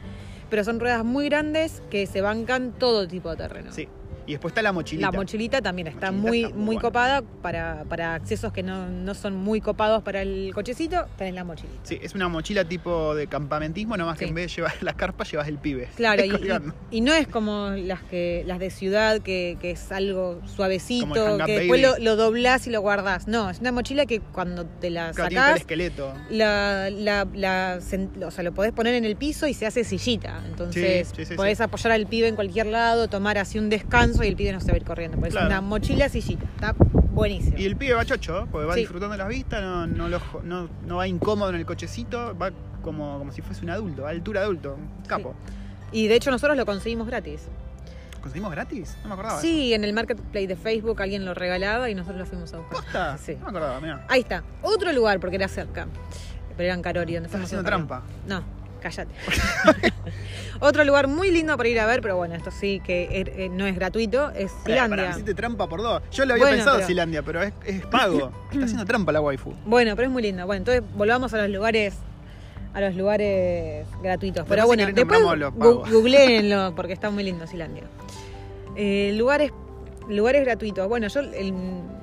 Pero 0.50 0.64
son 0.64 0.80
ruedas 0.80 1.04
muy 1.04 1.26
grandes 1.30 1.82
que 1.90 2.06
se 2.06 2.20
bancan 2.20 2.72
todo 2.72 3.08
tipo 3.08 3.30
de 3.30 3.36
terreno. 3.36 3.72
Sí. 3.72 3.88
Y 4.26 4.32
después 4.32 4.52
está 4.52 4.62
la 4.62 4.72
mochilita. 4.72 5.10
La 5.10 5.16
mochilita 5.16 5.60
también 5.60 5.88
está 5.88 6.12
Mochilita 6.12 6.28
muy, 6.28 6.42
está 6.44 6.56
muy 6.56 6.76
copada 6.78 7.22
para, 7.42 7.84
para 7.88 8.14
accesos 8.14 8.52
que 8.52 8.62
no, 8.62 8.88
no 8.88 9.14
son 9.14 9.34
muy 9.36 9.60
copados 9.60 10.02
para 10.02 10.22
el 10.22 10.52
cochecito. 10.54 11.06
Tenés 11.18 11.34
la 11.34 11.44
mochilita. 11.44 11.80
Sí, 11.82 11.98
es 12.00 12.14
una 12.14 12.28
mochila 12.28 12.64
tipo 12.64 13.14
de 13.14 13.26
campamentismo, 13.26 13.96
nomás 13.96 14.16
que 14.18 14.24
Sí. 14.24 14.28
en 14.28 14.34
vez 14.36 14.50
de 14.50 14.56
llevar 14.56 14.74
la 14.82 14.94
carpa, 14.94 15.24
llevas 15.24 15.48
el 15.48 15.58
pibe. 15.58 15.88
Claro, 15.96 16.22
y, 16.90 16.96
y- 16.96 17.00
no 17.00 17.12
es 17.14 17.26
como 17.26 17.70
las 17.70 18.02
que 18.02 18.44
las 18.46 18.58
de 18.60 18.70
ciudad, 18.70 19.20
que, 19.20 19.58
que 19.60 19.72
es 19.72 19.90
algo 19.90 20.40
suavecito, 20.46 21.38
que 21.44 21.58
después 21.58 21.82
lo, 21.82 21.98
lo 21.98 22.16
doblás 22.16 22.66
y 22.66 22.70
lo 22.70 22.80
guardás. 22.80 23.26
No, 23.26 23.50
es 23.50 23.58
una 23.60 23.72
mochila 23.72 24.06
que 24.06 24.20
cuando 24.20 24.66
te 24.66 24.90
la 24.90 25.10
Claro, 25.12 25.52
el 25.54 25.56
esqueleto. 25.58 26.12
la, 26.30 26.90
la, 26.90 27.26
la 27.34 27.78
o 28.26 28.30
sea, 28.30 28.44
lo 28.44 28.52
podés 28.52 28.72
poner 28.72 28.94
en 28.94 29.04
el 29.04 29.16
piso 29.16 29.46
y 29.48 29.54
se 29.54 29.66
hace 29.66 29.82
sillita. 29.84 30.42
Entonces 30.46 31.10
Sí, 31.16 31.34
podés 31.34 31.60
apoyar 31.60 31.92
al 31.92 32.06
pibe 32.06 32.28
en 32.28 32.34
cualquier 32.36 32.66
lado, 32.66 33.08
tomar 33.08 33.38
así 33.38 33.58
un 33.58 33.68
descanso 33.68 34.11
y 34.22 34.26
el 34.28 34.36
pibe 34.36 34.52
no 34.52 34.60
se 34.60 34.68
va 34.68 34.74
a 34.74 34.76
ir 34.76 34.84
corriendo. 34.84 35.16
Por 35.18 35.28
eso 35.28 35.34
Claro. 35.38 35.46
es 35.46 35.52
una 35.52 35.60
mochila 35.60 36.08
sillita. 36.08 36.44
Está 36.54 36.74
buenísimo. 36.78 37.56
Y 37.58 37.64
el 37.64 37.76
pibe 37.76 37.94
va 37.94 38.04
chocho, 38.04 38.46
porque 38.50 38.66
va 38.66 38.74
Sí. 38.74 38.80
disfrutando 38.80 39.16
las 39.16 39.28
vistas, 39.28 39.62
no, 39.62 39.86
no, 39.86 40.08
lo 40.08 40.20
no, 40.44 40.68
no 40.86 40.96
va 40.96 41.06
incómodo 41.06 41.50
en 41.50 41.56
el 41.56 41.66
cochecito, 41.66 42.36
va 42.36 42.50
como, 42.82 43.18
como 43.18 43.32
si 43.32 43.42
fuese 43.42 43.62
un 43.64 43.70
adulto, 43.70 44.06
a 44.06 44.10
altura 44.10 44.42
adulto, 44.42 44.74
un 44.74 45.06
capo. 45.06 45.34
Y 45.92 46.08
de 46.08 46.16
hecho 46.16 46.30
nosotros 46.30 46.56
lo 46.56 46.66
conseguimos 46.66 47.06
gratis. 47.06 47.42
¿Conseguimos 48.20 48.52
gratis? 48.52 48.96
No 49.02 49.08
me 49.08 49.14
acordaba. 49.14 49.40
Sí, 49.40 49.74
en 49.74 49.82
el 49.84 49.92
marketplace 49.92 50.46
de 50.46 50.56
Facebook 50.56 51.02
alguien 51.02 51.24
lo 51.24 51.34
regalaba 51.34 51.90
y 51.90 51.94
nosotros 51.94 52.20
lo 52.20 52.26
fuimos 52.26 52.52
a 52.54 52.58
buscar. 52.58 52.76
¿Posta? 52.82 53.18
Sí. 53.18 53.34
No 53.34 53.44
me 53.44 53.48
acordaba, 53.50 53.80
mira. 53.80 54.04
Ahí 54.08 54.20
está. 54.20 54.44
Otro 54.62 54.92
lugar 54.92 55.18
porque 55.18 55.36
era 55.36 55.48
cerca. 55.48 55.86
Pero 56.56 56.64
era 56.66 56.74
en 56.74 56.82
Carori, 56.82 57.14
donde 57.14 57.26
Estás 57.26 57.42
haciendo 57.42 57.64
trampa. 57.66 58.02
No, 58.28 58.42
cállate. 58.82 59.12
Otro 60.60 60.84
lugar 60.84 61.08
muy 61.08 61.30
lindo 61.30 61.56
para 61.56 61.68
ir 61.68 61.80
a 61.80 61.86
ver, 61.86 62.00
pero 62.02 62.16
bueno, 62.16 62.34
esto 62.34 62.50
sí 62.50 62.80
que 62.84 63.08
er- 63.10 63.32
eh, 63.36 63.48
no 63.48 63.66
es 63.66 63.74
gratuito, 63.74 64.30
es 64.30 64.52
me 64.64 65.10
hiciste 65.10 65.34
trampa 65.34 65.68
por 65.68 65.82
dos. 65.82 66.02
Yo 66.12 66.24
le 66.24 66.34
había 66.34 66.44
Bueno, 66.44 66.56
pensado 66.56 66.76
pero- 66.76 66.86
pero 67.24 67.42
es, 67.42 67.52
es 67.64 67.86
pago. 67.86 68.30
Está 68.52 68.64
haciendo 68.64 68.84
trampa 68.84 69.10
la 69.12 69.20
waifu. 69.20 69.54
Bueno, 69.64 69.96
pero 69.96 70.06
es 70.06 70.12
muy 70.12 70.22
lindo. 70.22 70.46
Bueno, 70.46 70.58
entonces 70.58 70.82
volvamos 70.94 71.32
a 71.34 71.38
los 71.38 71.50
lugares 71.50 71.94
a 72.74 72.80
los 72.80 72.94
lugares 72.94 73.86
gratuitos. 74.02 74.46
Pero 74.48 74.62
si 74.62 74.66
bueno, 74.66 74.82
querés, 74.84 74.94
después 74.94 75.20
googleenlo 75.90 76.74
porque 76.74 76.92
está 76.92 77.10
muy 77.10 77.22
lindo 77.22 77.46
Silandia. 77.46 77.82
Eh, 78.76 79.12
lugares 79.16 79.52
lugares 80.12 80.44
gratuitos. 80.44 80.86
Bueno, 80.88 81.08
yo 81.08 81.20
el- 81.20 81.54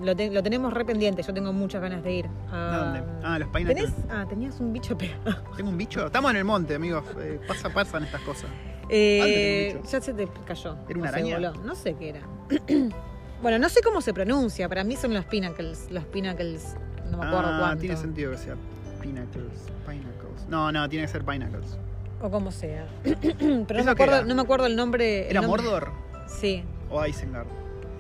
lo, 0.01 0.15
te- 0.15 0.29
lo 0.31 0.41
tenemos 0.43 0.73
re 0.73 0.85
pendiente, 0.85 1.21
yo 1.23 1.33
tengo 1.33 1.51
muchas 1.53 1.81
ganas 1.81 2.03
de 2.03 2.11
ir. 2.13 2.29
a- 2.51 2.73
¿A 2.75 2.77
dónde? 2.85 3.03
Ah, 3.23 3.39
los 3.39 3.47
Pineapple. 3.49 3.75
¿Tenés? 3.75 3.93
Ah, 4.09 4.25
tenías 4.27 4.59
un 4.59 4.73
bicho 4.73 4.97
pegado. 4.97 5.43
¿Tengo 5.57 5.69
un 5.69 5.77
bicho? 5.77 6.05
Estamos 6.05 6.31
en 6.31 6.37
el 6.37 6.45
monte, 6.45 6.75
amigos. 6.75 7.03
Eh, 7.19 7.39
pasa, 7.47 7.69
pasan 7.69 8.03
estas 8.03 8.21
cosas. 8.21 8.49
Eh, 8.89 9.79
ya 9.89 10.01
se 10.01 10.13
te 10.13 10.27
cayó. 10.45 10.75
¿Era 10.89 10.99
una 10.99 11.09
araña? 11.09 11.35
voló. 11.35 11.53
No 11.63 11.75
sé 11.75 11.93
qué 11.95 12.09
era. 12.09 12.21
bueno, 13.41 13.59
no 13.59 13.69
sé 13.69 13.81
cómo 13.81 14.01
se 14.01 14.13
pronuncia. 14.13 14.67
Para 14.69 14.83
mí 14.83 14.95
son 14.95 15.13
los 15.13 15.25
pinnacles. 15.25 15.87
Los 15.91 16.05
pinnacles. 16.05 16.75
No 17.11 17.17
me 17.17 17.25
acuerdo 17.25 17.49
ah, 17.51 17.57
cuánto. 17.59 17.81
tiene 17.81 17.97
sentido 17.97 18.31
que 18.31 18.37
sea 18.37 18.55
Pinnacles. 19.01 19.61
Pinnacles. 19.87 20.47
No, 20.47 20.71
no, 20.71 20.87
tiene 20.89 21.05
que 21.05 21.11
ser 21.11 21.23
Pinnacles. 21.23 21.77
O 22.21 22.29
como 22.29 22.51
sea. 22.51 22.85
Pero 23.03 23.37
no 23.39 23.63
¿Eso 23.69 23.83
me, 23.85 23.91
acuerdo, 23.91 24.25
no 24.25 24.35
me 24.35 24.41
acuerdo 24.41 24.65
el 24.65 24.75
nombre. 24.75 25.25
el 25.25 25.31
¿Era 25.31 25.41
nombre- 25.41 25.61
Mordor 25.63 25.91
Sí. 26.27 26.63
o 26.89 27.05
Isengard? 27.05 27.47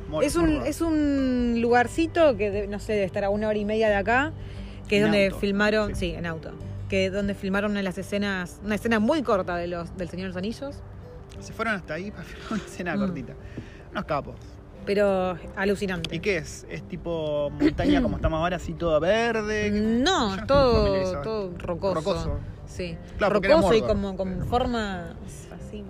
Mor- 0.09 0.23
Es 0.23 0.35
un, 0.35 0.65
es 0.65 0.81
un 0.81 1.57
lugarcito 1.61 2.35
que, 2.35 2.51
de- 2.51 2.67
no 2.67 2.79
sé, 2.79 2.93
debe 2.93 3.05
estar 3.05 3.23
a 3.23 3.29
una 3.29 3.47
hora 3.47 3.57
y 3.57 3.65
media 3.65 3.87
de 3.89 3.95
acá. 3.95 4.33
Que 4.87 4.97
es 4.97 5.03
donde 5.03 5.27
auto, 5.27 5.39
filmaron. 5.39 5.95
sí. 5.95 6.09
Sí. 6.11 6.15
en 6.15 6.25
auto. 6.25 6.51
Que 6.89 7.05
es 7.05 7.13
donde 7.13 7.35
filmaron 7.35 7.71
una 7.71 7.79
de 7.81 7.83
las 7.83 7.97
escenas. 7.99 8.59
Una 8.65 8.75
escena 8.75 8.99
muy 8.99 9.21
corta 9.21 9.55
de 9.55 9.67
los 9.67 9.95
del 9.97 10.09
Señor 10.09 10.23
de 10.23 10.27
los 10.29 10.37
Anillos. 10.37 10.75
Se 11.39 11.53
fueron 11.53 11.75
hasta 11.75 11.93
ahí 11.93 12.09
para 12.11 12.23
filmar 12.25 12.51
una 12.53 12.63
escena 12.63 12.95
Mm. 12.95 12.99
cortita. 12.99 13.33
Unos 13.91 14.05
capos. 14.05 14.35
Pero 14.85 15.37
alucinante. 15.55 16.15
¿Y 16.15 16.19
qué 16.19 16.37
es? 16.37 16.65
¿Es 16.69 16.81
tipo 16.87 17.51
montaña 17.51 18.01
como 18.01 18.15
estamos 18.15 18.39
ahora, 18.39 18.55
así 18.55 18.73
todo 18.73 18.99
verde? 18.99 19.69
No, 19.69 20.35
Yo 20.35 20.41
no 20.41 20.47
todo, 20.47 21.21
todo 21.21 21.51
rocoso. 21.59 21.93
Rocoso. 21.93 22.39
Sí. 22.65 22.97
Claro, 23.19 23.35
rocoso 23.39 23.73
y 23.75 23.81
como 23.81 24.15
con 24.17 24.47
forma 24.47 25.13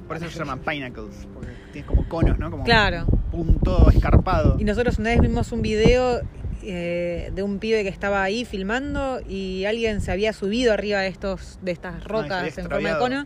Por 0.08 0.18
eso 0.18 0.30
se 0.30 0.40
llaman 0.40 0.60
Pinnacles, 0.60 1.28
porque 1.34 1.50
tienes 1.72 1.88
como 1.88 2.08
conos, 2.08 2.38
¿no? 2.40 2.50
Como 2.52 2.64
Claro. 2.64 3.06
punto 3.32 3.90
escarpado. 3.90 4.58
Y 4.60 4.64
nosotros 4.64 4.98
una 5.00 5.10
vez 5.12 5.22
vimos 5.22 5.52
un 5.52 5.62
video 5.62 6.22
eh, 6.62 7.32
de 7.34 7.42
un 7.42 7.60
pibe 7.60 7.84
que 7.84 7.90
estaba 7.90 8.22
ahí 8.22 8.44
filmando 8.44 9.22
y 9.26 9.64
alguien 9.66 10.02
se 10.02 10.12
había 10.12 10.34
subido 10.34 10.74
arriba 10.74 11.00
de 11.00 11.08
estos 11.08 11.58
de 11.62 11.72
estas 11.72 11.96
Ah, 11.96 12.00
rocas 12.06 12.58
en 12.58 12.66
forma 12.70 12.90
de 12.90 12.98
cono 12.98 13.26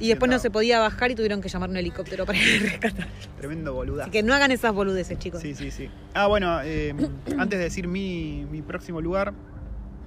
y 0.00 0.08
después 0.08 0.30
no 0.30 0.38
se 0.38 0.50
podía 0.50 0.80
bajar 0.80 1.10
y 1.10 1.14
tuvieron 1.14 1.40
que 1.40 1.48
llamar 1.48 1.70
un 1.70 1.76
helicóptero 1.78 2.26
para 2.26 2.38
rescatar. 2.60 3.08
Tremendo 3.38 3.72
boludazo. 3.72 4.02
Así 4.02 4.10
que 4.10 4.22
no 4.22 4.34
hagan 4.34 4.50
esas 4.50 4.72
boludeces, 4.74 5.18
chicos. 5.18 5.40
Sí, 5.40 5.54
sí, 5.54 5.70
sí. 5.70 5.88
Ah, 6.12 6.26
bueno, 6.26 6.60
eh, 6.62 6.94
antes 7.38 7.58
de 7.58 7.64
decir 7.64 7.88
mi, 7.88 8.44
mi 8.50 8.60
próximo 8.60 9.00
lugar, 9.00 9.32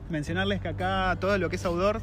mencionarles 0.10 0.62
que 0.62 0.68
acá 0.68 1.18
todo 1.20 1.38
lo 1.40 1.50
que 1.50 1.56
es 1.56 1.66
outdoor, 1.66 2.02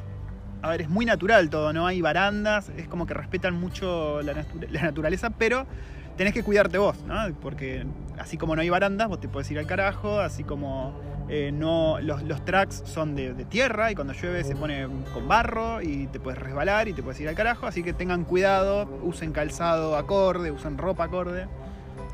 a 0.64 0.68
ver, 0.71 0.80
es 0.80 0.88
muy 0.88 1.04
natural 1.04 1.50
todo, 1.50 1.75
no 1.75 1.87
hay 1.87 2.00
barandas, 2.00 2.71
es 2.71 2.88
como 2.88 3.06
que 3.06 3.12
respetan 3.12 3.54
mucho 3.54 4.23
la, 4.23 4.33
natu- 4.33 4.66
la 4.71 4.80
naturaleza, 4.83 5.28
pero 5.28 5.66
tenés 6.16 6.33
que 6.33 6.42
cuidarte 6.42 6.78
vos, 6.78 6.97
¿no? 7.06 7.14
Porque 7.42 7.85
así 8.18 8.38
como 8.38 8.56
no 8.56 8.62
hay 8.62 8.71
barandas, 8.71 9.09
vos 9.09 9.21
te 9.21 9.28
puedes 9.28 9.50
ir 9.50 9.59
al 9.59 9.66
carajo, 9.66 10.21
así 10.21 10.42
como 10.42 10.99
eh, 11.28 11.50
no 11.52 12.00
los, 12.00 12.23
los 12.23 12.42
tracks 12.47 12.83
son 12.87 13.14
de, 13.14 13.35
de 13.35 13.44
tierra 13.44 13.90
y 13.90 13.94
cuando 13.94 14.14
llueve 14.14 14.42
se 14.42 14.56
pone 14.56 14.87
con 15.12 15.28
barro 15.28 15.83
y 15.83 16.06
te 16.06 16.18
puedes 16.18 16.40
resbalar 16.40 16.88
y 16.88 16.94
te 16.94 17.02
puedes 17.02 17.21
ir 17.21 17.28
al 17.28 17.35
carajo, 17.35 17.66
así 17.66 17.83
que 17.83 17.92
tengan 17.92 18.25
cuidado, 18.25 18.88
usen 19.02 19.33
calzado 19.33 19.97
acorde, 19.97 20.50
usen 20.50 20.78
ropa 20.78 21.04
acorde. 21.04 21.47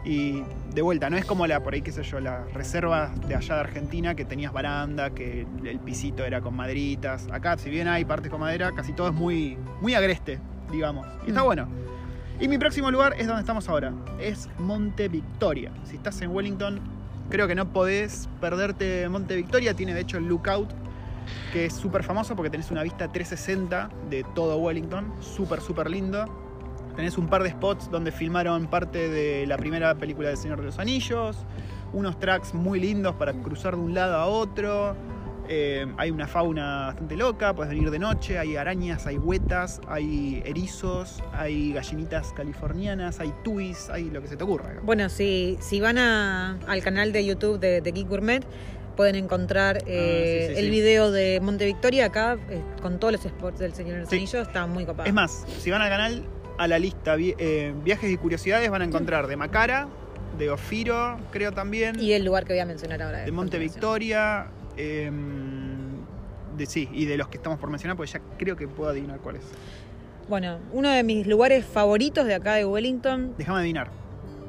Y 0.04 0.42
de 0.74 0.80
vuelta, 0.82 1.10
no 1.10 1.16
es 1.18 1.24
como 1.26 1.46
la, 1.46 1.62
por 1.62 1.74
ahí, 1.74 1.82
qué 1.82 1.92
sé 1.92 2.02
yo, 2.02 2.20
las 2.20 2.50
reservas 2.54 3.10
de 3.28 3.34
allá 3.34 3.54
de 3.56 3.60
Argentina 3.60 4.14
que 4.14 4.24
tenías 4.24 4.52
baranda, 4.52 5.10
que 5.10 5.46
el 5.64 5.78
pisito 5.78 6.24
era 6.24 6.40
con 6.40 6.56
maderitas. 6.56 7.28
Acá, 7.30 7.58
si 7.58 7.68
bien 7.68 7.86
hay 7.86 8.04
partes 8.06 8.30
con 8.30 8.40
madera, 8.40 8.72
casi 8.72 8.92
todo 8.94 9.08
es 9.08 9.14
muy, 9.14 9.58
muy 9.82 9.94
agreste, 9.94 10.38
digamos. 10.72 11.06
Y 11.26 11.30
está 11.30 11.42
Mm. 11.42 11.44
bueno. 11.46 11.68
Y 12.40 12.48
mi 12.48 12.56
próximo 12.56 12.90
lugar 12.90 13.14
es 13.18 13.26
donde 13.26 13.40
estamos 13.40 13.68
ahora. 13.68 13.92
Es 14.18 14.48
Monte 14.58 15.08
Victoria. 15.08 15.70
Si 15.84 15.96
estás 15.96 16.22
en 16.22 16.30
Wellington, 16.30 16.80
creo 17.28 17.46
que 17.46 17.54
no 17.54 17.68
podés 17.70 18.30
perderte 18.40 19.06
Monte 19.10 19.36
Victoria. 19.36 19.74
Tiene 19.74 19.92
de 19.92 20.00
hecho 20.00 20.16
el 20.16 20.24
Lookout, 20.26 20.70
que 21.52 21.66
es 21.66 21.74
súper 21.74 22.02
famoso 22.02 22.34
porque 22.34 22.48
tenés 22.48 22.70
una 22.70 22.82
vista 22.82 23.08
360 23.12 23.90
de 24.08 24.24
todo 24.34 24.56
Wellington. 24.56 25.12
Súper, 25.20 25.60
súper 25.60 25.90
lindo. 25.90 26.24
Tenés 26.96 27.16
un 27.18 27.28
par 27.28 27.42
de 27.42 27.50
spots 27.50 27.90
donde 27.90 28.12
filmaron 28.12 28.66
parte 28.66 29.08
de 29.08 29.46
la 29.46 29.56
primera 29.56 29.94
película 29.94 30.28
del 30.28 30.36
Señor 30.36 30.58
de 30.60 30.66
los 30.66 30.78
Anillos. 30.78 31.36
Unos 31.92 32.18
tracks 32.18 32.54
muy 32.54 32.78
lindos 32.80 33.14
para 33.16 33.32
cruzar 33.32 33.74
de 33.74 33.80
un 33.80 33.94
lado 33.94 34.16
a 34.16 34.26
otro. 34.26 34.96
Eh, 35.52 35.84
hay 35.96 36.12
una 36.12 36.28
fauna 36.28 36.86
bastante 36.88 37.16
loca, 37.16 37.54
puedes 37.54 37.72
venir 37.72 37.90
de 37.90 37.98
noche, 37.98 38.38
hay 38.38 38.54
arañas, 38.54 39.06
hay 39.08 39.16
huetas, 39.18 39.80
hay 39.88 40.40
erizos, 40.46 41.24
hay 41.32 41.72
gallinitas 41.72 42.32
californianas, 42.34 43.18
hay 43.18 43.32
tuis, 43.42 43.90
hay 43.90 44.10
lo 44.10 44.22
que 44.22 44.28
se 44.28 44.36
te 44.36 44.44
ocurra. 44.44 44.74
Bueno, 44.84 45.08
si, 45.08 45.56
si 45.60 45.80
van 45.80 45.98
a- 45.98 46.56
al 46.68 46.82
canal 46.82 47.10
de 47.12 47.24
YouTube 47.26 47.58
de, 47.58 47.80
de 47.80 47.90
Geek 47.90 48.08
Gourmet, 48.08 48.44
pueden 48.96 49.16
encontrar 49.16 49.78
eh, 49.86 50.44
Ah, 50.44 50.48
sí, 50.50 50.54
sí, 50.54 50.60
el 50.60 50.64
sí. 50.66 50.70
video 50.70 51.10
de 51.10 51.40
Monte 51.42 51.64
Victoria 51.66 52.06
acá, 52.06 52.36
eh, 52.48 52.62
con 52.80 53.00
todos 53.00 53.12
los 53.14 53.22
spots 53.22 53.58
del 53.58 53.74
Señor 53.74 53.94
de 53.94 54.00
los. 54.02 54.12
Anillos, 54.12 54.46
está 54.46 54.66
muy 54.68 54.84
copado. 54.84 55.08
Es 55.08 55.14
más, 55.14 55.44
si 55.58 55.68
van 55.72 55.82
al 55.82 55.88
canal, 55.88 56.22
a 56.60 56.66
la 56.68 56.78
lista 56.78 57.16
vi- 57.16 57.34
eh, 57.38 57.72
viajes 57.82 58.10
y 58.10 58.18
curiosidades 58.18 58.68
van 58.70 58.82
a 58.82 58.84
encontrar 58.84 59.26
de 59.26 59.34
Macara, 59.36 59.88
de 60.36 60.50
Ofiro, 60.50 61.16
creo 61.32 61.52
también, 61.52 61.98
Y 61.98 62.12
el 62.12 62.22
lugar 62.22 62.44
que 62.44 62.52
voy 62.52 62.60
a 62.60 62.66
mencionar 62.66 63.00
ahora. 63.02 63.20
de 63.24 63.32
Monte. 63.32 63.58
Victoria, 63.58 64.48
eh, 64.76 65.10
de, 66.58 66.66
sí, 66.66 66.86
y 66.92 67.06
de 67.06 67.16
los 67.16 67.28
que 67.28 67.38
estamos 67.38 67.58
por 67.58 67.70
mencionar, 67.70 67.96
pues 67.96 68.12
ya 68.12 68.20
creo 68.38 68.56
que 68.56 68.68
puedo 68.68 68.90
adivinar 68.90 69.20
cuáles. 69.20 69.40
Bueno, 70.28 70.58
uno 70.72 70.90
de 70.90 71.02
mis 71.02 71.26
lugares 71.26 71.64
favoritos 71.64 72.26
de 72.26 72.34
acá 72.34 72.54
de 72.54 72.66
Wellington 72.66 73.34
Déjame 73.38 73.60
adivinar. 73.60 73.88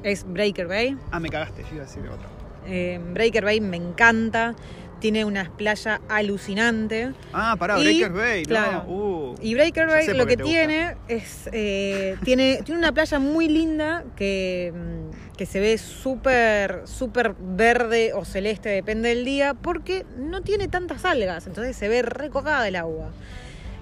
es 0.04 0.26
Breaker 0.28 0.68
Bay. 0.68 0.98
Ah, 1.12 1.20
me 1.22 1.30
cagaste, 1.30 1.62
yo 1.64 1.76
iba 1.76 1.84
a 1.84 1.86
decir 1.86 2.04
otro. 2.10 2.28
Eh, 2.68 3.00
Breaker 3.14 3.46
Bay 3.46 3.62
me 3.62 3.78
encanta. 3.78 4.54
Tiene 5.02 5.26
unas 5.26 5.50
playas 5.50 6.00
alucinantes. 6.08 7.10
Ah, 7.34 7.58
pará, 7.60 7.78
Y, 7.80 7.84
Breaker 7.84 8.12
Bay, 8.12 8.44
claro. 8.46 8.84
¿no? 8.88 8.94
Uh. 8.94 9.36
Y 9.42 9.54
Breaker 9.56 9.88
Bay 9.88 10.08
lo 10.08 10.26
que 10.26 10.36
gusta. 10.36 10.44
tiene 10.50 10.96
es. 11.10 11.50
eh, 11.52 12.16
tiene, 12.24 12.62
tiene 12.64 12.80
una 12.80 12.94
playa 12.94 13.20
muy 13.20 13.50
linda 13.50 14.06
que, 14.16 14.72
mm, 14.74 15.36
que 15.36 15.46
se 15.46 15.60
ve 15.60 15.78
súper, 15.78 16.84
súper 16.86 17.36
verde 17.38 18.14
o 18.14 18.24
celeste, 18.26 18.70
depende 18.70 19.10
del 19.10 19.26
día, 19.26 19.56
porque 19.56 20.06
no 20.18 20.42
tiene 20.42 20.68
tantas 20.68 21.04
algas. 21.04 21.48
Entonces 21.48 21.76
se 21.76 21.90
ve 21.90 22.04
recopada 22.04 22.68
el 22.68 22.76
agua. 22.76 23.10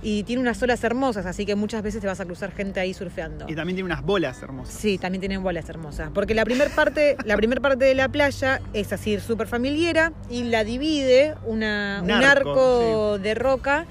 Y 0.01 0.23
tiene 0.23 0.41
unas 0.41 0.61
olas 0.63 0.81
hermosas, 0.83 1.25
así 1.25 1.45
que 1.45 1.55
muchas 1.55 1.81
veces 1.83 1.99
te 1.99 2.07
vas 2.07 2.19
a 2.21 2.25
cruzar 2.25 2.51
gente 2.53 2.79
ahí 2.79 2.93
surfeando. 2.93 3.45
Y 3.49 3.55
también 3.55 3.75
tiene 3.75 3.85
unas 3.85 4.01
bolas 4.01 4.41
hermosas. 4.41 4.73
Sí, 4.73 4.97
también 4.97 5.19
tienen 5.19 5.43
bolas 5.43 5.67
hermosas. 5.69 6.09
Porque 6.13 6.33
la 6.33 6.45
primera 6.45 6.69
parte, 6.73 7.17
la 7.25 7.35
primer 7.35 7.59
parte 7.59 7.83
de 7.85 7.95
la 7.95 8.07
playa 8.07 8.61
es 8.73 8.93
así 8.93 9.19
súper 9.19 9.47
familiera 9.47 10.13
y 10.29 10.43
la 10.43 10.63
divide 10.63 11.35
una- 11.45 11.99
Un 12.01 12.05
un 12.11 12.23
arco, 12.23 12.49
arco, 12.51 13.19
de 13.19 13.33
roca 13.35 13.85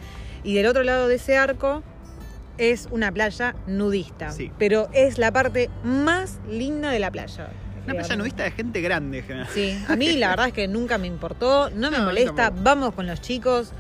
y 0.45 0.55
del 0.55 0.67
otro 0.67 0.83
lado 0.83 1.09
de 1.09 1.17
ese 1.17 1.37
arco 1.37 1.83
es 2.57 2.89
una 2.91 3.13
playa 3.13 3.55
nudista. 3.67 4.31
Sí. 4.33 4.51
Pero 4.59 4.89
es 4.95 5.19
la 5.19 5.31
parte 5.31 5.69
más 5.85 6.39
linda 6.51 6.91
de 6.91 6.99
la 7.01 7.11
playa. 7.11 7.51
Una 7.85 7.95
playa 7.95 8.17
nudista 8.17 8.43
de 8.45 8.51
gente 8.51 8.81
grande, 8.81 9.19
en 9.19 9.25
general. 9.25 9.49
Sí, 9.53 9.79
a 9.89 9.95
mí 9.97 10.13
la 10.17 10.31
verdad 10.31 10.49
es 10.49 10.53
que 10.55 10.69
nunca 10.69 10.99
me 10.99 11.07
importó, 11.07 11.71
no 11.71 11.91
me 11.91 11.99
No, 11.99 12.05
molesta, 12.07 12.51
vamos 12.51 12.95
con 12.95 13.07
los 13.07 13.21
chicos. 13.21 13.73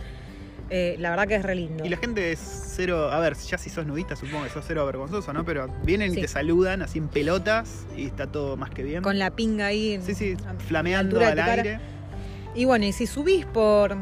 Eh, 0.70 0.96
la 0.98 1.10
verdad 1.10 1.26
que 1.26 1.34
es 1.36 1.42
re 1.42 1.54
lindo. 1.54 1.84
Y 1.84 1.88
la 1.88 1.96
gente 1.96 2.30
es 2.32 2.38
cero, 2.76 3.10
a 3.10 3.18
ver, 3.20 3.34
ya 3.36 3.56
si 3.56 3.70
sos 3.70 3.86
nudista 3.86 4.16
supongo 4.16 4.44
que 4.44 4.50
sos 4.50 4.64
cero 4.68 4.84
vergonzoso, 4.84 5.32
¿no? 5.32 5.44
Pero 5.44 5.68
vienen 5.82 6.12
Sí. 6.12 6.18
y 6.18 6.22
te 6.22 6.28
saludan 6.28 6.82
así 6.82 6.98
en 6.98 7.08
pelotas 7.08 7.86
y 7.96 8.04
está 8.06 8.26
todo 8.26 8.56
más 8.56 8.70
que 8.70 8.82
bien. 8.82 9.02
Con 9.02 9.18
la 9.18 9.30
pinga 9.30 9.66
ahí. 9.66 9.98
Sí, 10.04 10.14
sí, 10.14 10.36
flameando 10.66 11.18
al 11.24 11.38
aire. 11.38 11.80
Y 12.54 12.64
bueno, 12.66 12.84
y 12.84 12.92
si 12.92 13.06
subís 13.06 13.46
por 13.46 13.96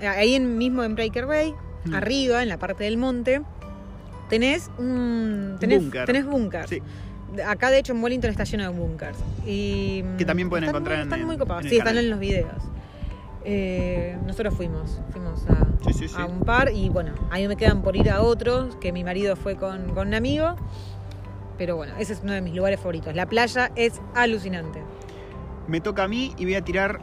ahí 0.00 0.34
en, 0.34 0.56
mismo 0.56 0.82
en 0.84 0.94
Breaker 0.94 1.26
Bay, 1.26 1.54
Mm. 1.84 1.94
arriba, 1.94 2.42
en 2.42 2.48
la 2.48 2.58
parte 2.58 2.84
del 2.84 2.96
monte, 2.96 3.40
tenés 4.28 4.70
un 4.78 5.56
tenés, 5.60 5.80
Búnker. 5.82 6.06
tenés 6.06 6.24
búnkers. 6.26 6.68
Sí. 6.70 6.82
Acá 7.46 7.70
de 7.70 7.78
hecho 7.78 7.92
en 7.92 8.02
Wellington 8.02 8.30
está 8.30 8.44
lleno 8.44 8.64
de 8.64 8.70
bunkers. 8.70 9.18
Y 9.46 10.02
Que 10.16 10.24
también 10.24 10.48
pueden 10.48 10.64
están 10.64 10.76
encontrar 10.76 10.96
muy, 10.98 11.02
en- 11.02 11.08
están 11.12 11.26
muy 11.26 11.36
copados. 11.38 11.64
sí, 11.68 11.76
están 11.76 11.96
en 11.98 12.10
los 12.10 12.18
videos. 12.18 12.50
Eh, 13.44 14.16
nosotros 14.26 14.54
fuimos, 14.54 15.00
fuimos 15.10 15.46
a, 15.48 15.66
Sí, 15.86 15.92
sí, 15.92 16.08
sí. 16.08 16.14
a 16.18 16.26
un 16.26 16.40
par 16.40 16.72
y 16.72 16.88
bueno, 16.88 17.12
ahí 17.30 17.46
me 17.48 17.56
quedan 17.56 17.82
por 17.82 17.96
ir 17.96 18.10
a 18.10 18.20
otros, 18.22 18.76
que 18.76 18.92
mi 18.92 19.04
marido 19.04 19.36
fue 19.36 19.56
con, 19.56 19.94
con 19.94 20.08
un 20.08 20.14
amigo. 20.14 20.56
Pero 21.56 21.76
bueno, 21.76 21.94
ese 21.98 22.12
es 22.12 22.20
uno 22.22 22.32
de 22.32 22.40
mis 22.40 22.54
lugares 22.54 22.78
favoritos. 22.78 23.14
La 23.14 23.26
playa 23.26 23.72
es 23.74 24.00
alucinante. 24.14 24.82
Me 25.66 25.80
toca 25.80 26.04
a 26.04 26.08
mí 26.08 26.34
y 26.38 26.44
voy 26.44 26.54
a 26.54 26.62
tirar 26.62 27.00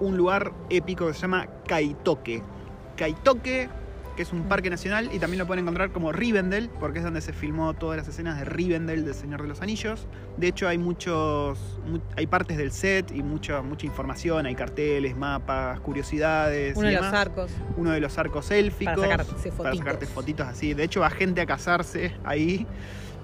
un 0.00 0.16
lugar 0.16 0.52
épico 0.70 1.06
que 1.06 1.14
se 1.14 1.20
llama 1.20 1.46
Kaitoke. 1.66 2.42
Kaitoke, 2.96 3.68
que 4.16 4.22
es 4.22 4.32
un 4.32 4.44
parque 4.44 4.70
nacional 4.70 5.10
y 5.12 5.18
también 5.18 5.38
lo 5.38 5.46
pueden 5.46 5.62
encontrar 5.64 5.92
como 5.92 6.10
Rivendell, 6.10 6.70
porque 6.80 6.98
es 6.98 7.04
donde 7.04 7.20
se 7.20 7.32
filmó 7.32 7.74
todas 7.74 7.98
las 7.98 8.08
escenas 8.08 8.38
de 8.38 8.46
Rivendell 8.46 9.04
del 9.04 9.14
Señor 9.14 9.42
de 9.42 9.48
los 9.48 9.60
Anillos. 9.60 10.08
De 10.38 10.48
hecho, 10.48 10.66
hay 10.66 10.78
muchos, 10.78 11.58
mu- 11.86 12.00
hay 12.16 12.26
partes 12.26 12.56
del 12.56 12.72
set 12.72 13.12
y 13.12 13.22
mucha, 13.22 13.60
mucha 13.62 13.86
información, 13.86 14.46
hay 14.46 14.54
carteles, 14.54 15.16
mapas, 15.16 15.78
curiosidades. 15.80 16.76
Uno 16.76 16.90
y 16.90 16.94
de 16.94 17.00
los 17.00 17.12
arcos. 17.12 17.52
Uno 17.76 17.90
de 17.92 18.00
los 18.00 18.16
arcos 18.18 18.50
élficos. 18.50 18.94
Para 18.96 19.10
sacarse 19.10 19.32
para 19.34 19.52
fotitos. 19.56 19.78
sacarte 19.78 20.06
fotitos 20.06 20.46
así. 20.48 20.74
De 20.74 20.82
hecho, 20.84 21.00
va 21.00 21.10
gente 21.10 21.40
a 21.42 21.46
casarse 21.46 22.14
ahí, 22.24 22.66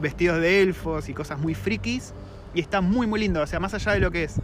vestidos 0.01 0.41
de 0.41 0.63
elfos 0.63 1.09
y 1.09 1.15
cosas 1.15 1.39
muy 1.41 1.55
frikis. 1.55 2.13
Y 2.55 2.61
está 2.61 2.83
muy, 2.83 3.07
muy 3.07 3.19
lindo. 3.19 3.41
O 3.41 3.47
sea, 3.47 3.61
más 3.61 3.73
allá 3.73 3.93
de 3.93 4.01
lo 4.01 4.11
que 4.11 4.25
es 4.25 4.39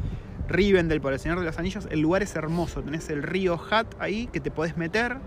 Rivendell 0.49 1.01
por 1.03 1.13
el 1.13 1.19
Señor 1.19 1.39
de 1.41 1.45
los 1.45 1.59
Anillos, 1.59 1.87
el 1.91 2.01
lugar 2.01 2.23
es 2.23 2.35
hermoso. 2.35 2.83
Tenés 2.83 3.11
el 3.11 3.23
río 3.23 3.61
Hat 3.71 3.87
ahí 3.99 4.29
que 4.33 4.41
te 4.41 4.51
podés 4.51 4.79
meter 4.79 5.19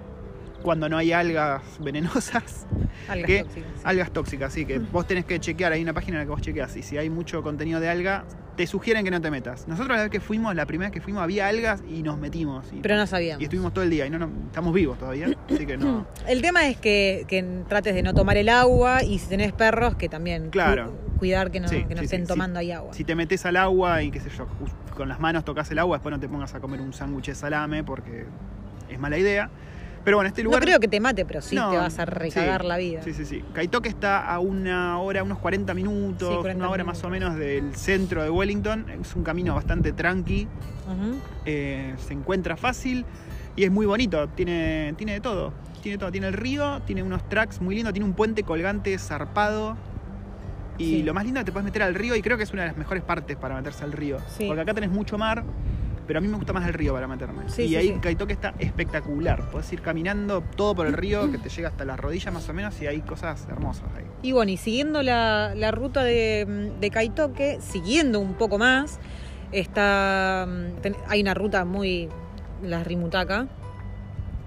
cuando 0.61 0.87
no 0.89 0.97
hay 0.97 1.11
algas 1.11 1.61
venenosas, 1.79 2.65
Algas 3.09 3.27
¿Qué? 3.27 3.43
tóxicas. 3.43 3.69
algas 3.83 4.11
tóxicas. 4.11 4.51
Así 4.51 4.65
que 4.65 4.79
vos 4.79 5.07
tenés 5.07 5.25
que 5.25 5.39
chequear, 5.39 5.71
hay 5.73 5.81
una 5.81 5.93
página 5.93 6.17
en 6.17 6.19
la 6.19 6.25
que 6.25 6.31
vos 6.31 6.41
chequeas. 6.41 6.75
Y 6.77 6.83
si 6.83 6.97
hay 6.97 7.09
mucho 7.09 7.41
contenido 7.41 7.79
de 7.79 7.89
alga, 7.89 8.25
te 8.55 8.67
sugieren 8.67 9.03
que 9.03 9.11
no 9.11 9.19
te 9.21 9.31
metas. 9.31 9.67
Nosotros 9.67 9.95
la 9.97 10.03
vez 10.03 10.11
que 10.11 10.19
fuimos, 10.19 10.53
la 10.55 10.65
primera 10.65 10.89
vez 10.89 10.93
que 10.93 11.01
fuimos, 11.01 11.23
había 11.23 11.47
algas 11.47 11.83
y 11.89 12.03
nos 12.03 12.17
metimos. 12.19 12.65
Y, 12.71 12.77
Pero 12.81 12.95
no 12.95 13.07
sabíamos. 13.07 13.41
y 13.41 13.45
estuvimos 13.45 13.73
todo 13.73 13.83
el 13.83 13.89
día 13.89 14.05
y 14.05 14.09
no, 14.09 14.19
no- 14.19 14.29
estamos 14.47 14.73
vivos 14.73 14.97
todavía. 14.99 15.27
Así 15.49 15.65
que 15.65 15.77
no. 15.77 16.05
El 16.27 16.41
tema 16.41 16.67
es 16.67 16.77
que, 16.77 17.25
que 17.27 17.43
trates 17.67 17.95
de 17.95 18.03
no 18.03 18.13
tomar 18.13 18.37
el 18.37 18.49
agua 18.49 19.03
y 19.03 19.19
si 19.19 19.27
tenés 19.27 19.51
perros, 19.53 19.95
que 19.95 20.09
también 20.09 20.45
cu- 20.45 20.51
Claro. 20.51 20.93
cuidar 21.17 21.49
que 21.51 21.59
no, 21.59 21.67
Sí, 21.69 21.83
que 21.85 21.95
no 21.95 21.99
sí, 22.01 22.05
estén 22.05 22.21
sí, 22.21 22.27
tomando 22.27 22.59
ahí 22.59 22.71
agua. 22.71 22.93
Si 22.93 23.03
te 23.03 23.15
metes 23.15 23.45
al 23.45 23.55
agua 23.57 24.03
y 24.03 24.11
qué 24.11 24.19
sé 24.19 24.29
yo, 24.37 24.47
con 24.95 25.09
las 25.09 25.19
manos 25.19 25.43
tocas 25.43 25.71
el 25.71 25.79
agua, 25.79 25.97
después 25.97 26.11
no 26.13 26.19
te 26.19 26.27
pongas 26.27 26.53
a 26.53 26.59
comer 26.59 26.81
un 26.81 26.93
sándwich 26.93 27.27
de 27.27 27.35
salame 27.35 27.83
porque 27.83 28.25
es 28.89 28.99
mala 28.99 29.17
idea. 29.17 29.49
Pero 30.03 30.17
bueno, 30.17 30.27
este 30.29 30.41
No 30.43 30.45
lugar. 30.49 30.63
creo 30.63 30.79
que 30.79 30.87
te 30.87 30.99
mate, 30.99 31.25
pero 31.25 31.41
sí 31.41 31.55
No, 31.55 31.69
te 31.71 31.77
vas 31.77 31.99
a 31.99 32.05
recagar 32.05 32.61
sí, 32.61 32.67
la 32.67 32.77
vida. 32.77 33.01
Sí, 33.03 33.13
sí, 33.13 33.25
sí. 33.25 33.43
Kaitoke 33.53 33.87
está 33.87 34.25
a 34.25 34.39
una 34.39 34.99
hora, 34.99 35.23
unos 35.23 35.37
40 35.39 35.73
minutos, 35.73 36.27
Sí, 36.29 36.35
40 36.41 36.57
una 36.63 36.69
hora 36.71 36.83
minutos. 36.83 37.03
más 37.03 37.07
o 37.07 37.09
menos 37.11 37.35
del 37.35 37.75
centro 37.75 38.23
de 38.23 38.29
Wellington. 38.29 38.85
Es 39.01 39.15
un 39.15 39.23
camino 39.23 39.53
bastante 39.53 39.93
tranqui, 39.93 40.47
eh, 41.45 41.93
se 41.97 42.13
encuentra 42.13 42.57
fácil 42.57 43.05
y 43.55 43.63
es 43.63 43.71
muy 43.71 43.85
bonito. 43.85 44.27
Tiene, 44.29 44.93
tiene 44.97 45.13
de 45.13 45.21
todo. 45.21 45.53
Tiene 45.83 45.97
todo. 45.97 46.11
Tiene 46.11 46.27
el 46.27 46.33
río, 46.33 46.81
tiene 46.85 47.03
unos 47.03 47.27
tracks 47.29 47.61
muy 47.61 47.75
lindos, 47.75 47.93
tiene 47.93 48.05
un 48.05 48.13
puente 48.13 48.43
colgante 48.43 48.97
zarpado. 48.97 49.77
Y 50.77 50.85
Sí. 50.85 51.03
lo 51.03 51.13
más 51.13 51.25
lindo 51.25 51.39
es 51.39 51.43
que 51.43 51.47
te 51.47 51.51
puedes 51.51 51.65
meter 51.65 51.83
al 51.83 51.93
río 51.93 52.15
y 52.15 52.21
creo 52.23 52.37
que 52.37 52.43
es 52.43 52.53
una 52.53 52.63
de 52.63 52.69
las 52.69 52.77
mejores 52.77 53.03
partes 53.03 53.37
para 53.37 53.55
meterse 53.55 53.83
al 53.83 53.91
río. 53.91 54.17
Sí. 54.35 54.47
Porque 54.47 54.61
acá 54.61 54.73
tenés 54.73 54.89
mucho 54.89 55.17
mar, 55.17 55.43
pero 56.07 56.19
a 56.19 56.21
mí 56.21 56.27
me 56.27 56.35
gusta 56.37 56.53
más 56.53 56.67
el 56.67 56.73
río 56.73 56.93
para 56.93 57.07
meterme. 57.07 57.43
Sí, 57.47 57.63
y 57.63 57.67
sí, 57.69 57.75
ahí 57.75 57.87
sí. 57.89 57.93
Kaitoke 58.01 58.31
está 58.31 58.53
espectacular. 58.59 59.49
Podés 59.51 59.71
ir 59.73 59.81
caminando 59.81 60.41
todo 60.55 60.75
por 60.75 60.87
el 60.87 60.93
río 60.93 61.31
que 61.31 61.37
te 61.37 61.49
llega 61.49 61.69
hasta 61.69 61.85
las 61.85 61.99
rodillas 61.99 62.33
más 62.33 62.47
o 62.49 62.53
menos 62.53 62.81
y 62.81 62.87
hay 62.87 63.01
cosas 63.01 63.47
hermosas 63.49 63.85
ahí. 63.97 64.05
Y 64.23 64.31
bueno, 64.33 64.51
y 64.51 64.57
siguiendo 64.57 65.01
la, 65.03 65.53
la 65.55 65.71
ruta 65.71 66.03
de, 66.03 66.71
de 66.79 66.89
Kaitoke, 66.89 67.59
siguiendo 67.61 68.19
un 68.19 68.33
poco 68.33 68.57
más, 68.57 68.99
está 69.51 70.47
mm, 70.47 70.81
ten- 70.81 70.95
hay 71.07 71.21
una 71.21 71.33
ruta 71.33 71.65
muy, 71.65 72.09
la 72.63 72.83
Rimutaka, 72.83 73.47